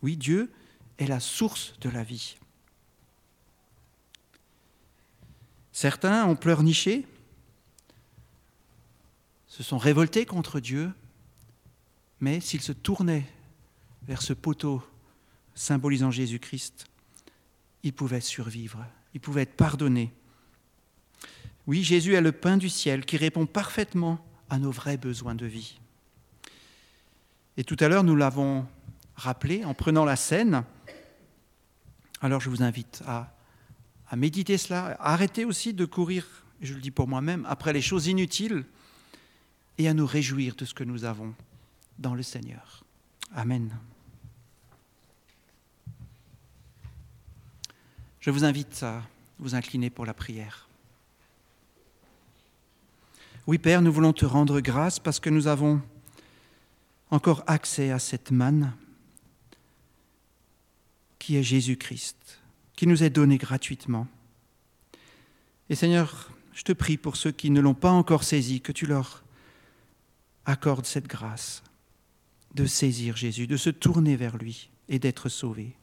Oui, 0.00 0.16
Dieu 0.16 0.50
est 0.96 1.08
la 1.08 1.20
source 1.20 1.74
de 1.82 1.90
la 1.90 2.02
vie. 2.04 2.38
Certains 5.72 6.24
ont 6.24 6.36
pleurniché, 6.36 7.06
se 9.46 9.62
sont 9.62 9.76
révoltés 9.76 10.24
contre 10.24 10.58
Dieu, 10.58 10.90
mais 12.20 12.40
s'ils 12.40 12.62
se 12.62 12.72
tournaient 12.72 13.26
vers 14.04 14.22
ce 14.22 14.32
poteau 14.32 14.82
symbolisant 15.54 16.10
Jésus-Christ, 16.10 16.86
ils 17.82 17.92
pouvaient 17.92 18.22
survivre, 18.22 18.86
ils 19.12 19.20
pouvaient 19.20 19.42
être 19.42 19.56
pardonnés. 19.58 20.14
Oui, 21.66 21.82
Jésus 21.82 22.14
est 22.14 22.20
le 22.20 22.32
pain 22.32 22.56
du 22.56 22.68
ciel 22.68 23.04
qui 23.04 23.16
répond 23.16 23.46
parfaitement 23.46 24.24
à 24.48 24.58
nos 24.58 24.70
vrais 24.70 24.96
besoins 24.96 25.34
de 25.34 25.46
vie. 25.46 25.78
Et 27.56 27.64
tout 27.64 27.76
à 27.80 27.88
l'heure, 27.88 28.04
nous 28.04 28.16
l'avons 28.16 28.66
rappelé 29.16 29.64
en 29.64 29.74
prenant 29.74 30.04
la 30.04 30.16
scène. 30.16 30.64
Alors 32.20 32.40
je 32.40 32.50
vous 32.50 32.62
invite 32.62 33.02
à, 33.06 33.32
méditer 34.14 34.58
cela, 34.58 34.96
à 35.00 35.12
arrêter 35.12 35.44
aussi 35.44 35.74
de 35.74 35.84
courir, 35.84 36.26
je 36.60 36.74
le 36.74 36.80
dis 36.80 36.90
pour 36.90 37.08
moi-même, 37.08 37.44
après 37.48 37.72
les 37.72 37.82
choses 37.82 38.06
inutiles 38.06 38.64
et 39.78 39.88
à 39.88 39.94
nous 39.94 40.06
réjouir 40.06 40.54
de 40.54 40.64
ce 40.64 40.74
que 40.74 40.84
nous 40.84 41.04
avons 41.04 41.34
dans 41.98 42.14
le 42.14 42.22
Seigneur. 42.22 42.84
Amen. 43.34 43.76
Je 48.20 48.30
vous 48.30 48.44
invite 48.44 48.82
à 48.82 49.02
vous 49.38 49.54
incliner 49.54 49.90
pour 49.90 50.06
la 50.06 50.14
prière. 50.14 50.65
Oui, 53.46 53.58
Père, 53.58 53.80
nous 53.80 53.92
voulons 53.92 54.12
te 54.12 54.24
rendre 54.24 54.60
grâce 54.60 54.98
parce 54.98 55.20
que 55.20 55.30
nous 55.30 55.46
avons 55.46 55.80
encore 57.12 57.44
accès 57.46 57.92
à 57.92 58.00
cette 58.00 58.32
manne 58.32 58.72
qui 61.20 61.36
est 61.36 61.44
Jésus-Christ, 61.44 62.40
qui 62.74 62.88
nous 62.88 63.04
est 63.04 63.10
donné 63.10 63.38
gratuitement. 63.38 64.08
Et 65.70 65.76
Seigneur, 65.76 66.32
je 66.54 66.64
te 66.64 66.72
prie 66.72 66.96
pour 66.96 67.16
ceux 67.16 67.30
qui 67.30 67.50
ne 67.50 67.60
l'ont 67.60 67.74
pas 67.74 67.92
encore 67.92 68.24
saisi, 68.24 68.60
que 68.60 68.72
tu 68.72 68.84
leur 68.84 69.22
accordes 70.44 70.86
cette 70.86 71.06
grâce 71.06 71.62
de 72.56 72.66
saisir 72.66 73.16
Jésus, 73.16 73.46
de 73.46 73.56
se 73.56 73.70
tourner 73.70 74.16
vers 74.16 74.38
lui 74.38 74.70
et 74.88 74.98
d'être 74.98 75.28
sauvés. 75.28 75.76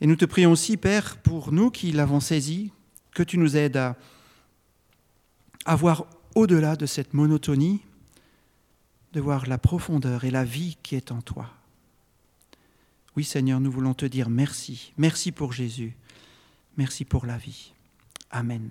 Et 0.00 0.06
nous 0.06 0.14
te 0.14 0.24
prions 0.24 0.52
aussi, 0.52 0.76
Père, 0.76 1.16
pour 1.16 1.50
nous 1.50 1.72
qui 1.72 1.90
l'avons 1.90 2.20
saisi, 2.20 2.70
que 3.10 3.24
tu 3.24 3.38
nous 3.38 3.56
aides 3.56 3.76
à 3.76 3.96
avoir 5.64 6.06
au-delà 6.34 6.76
de 6.76 6.86
cette 6.86 7.14
monotonie, 7.14 7.80
de 9.12 9.20
voir 9.20 9.46
la 9.46 9.58
profondeur 9.58 10.24
et 10.24 10.30
la 10.30 10.44
vie 10.44 10.76
qui 10.82 10.94
est 10.94 11.12
en 11.12 11.20
toi. 11.22 11.50
Oui 13.16 13.24
Seigneur, 13.24 13.60
nous 13.60 13.70
voulons 13.70 13.94
te 13.94 14.06
dire 14.06 14.28
merci. 14.30 14.92
Merci 14.96 15.32
pour 15.32 15.52
Jésus. 15.52 15.96
Merci 16.76 17.04
pour 17.04 17.26
la 17.26 17.36
vie. 17.36 17.72
Amen. 18.30 18.70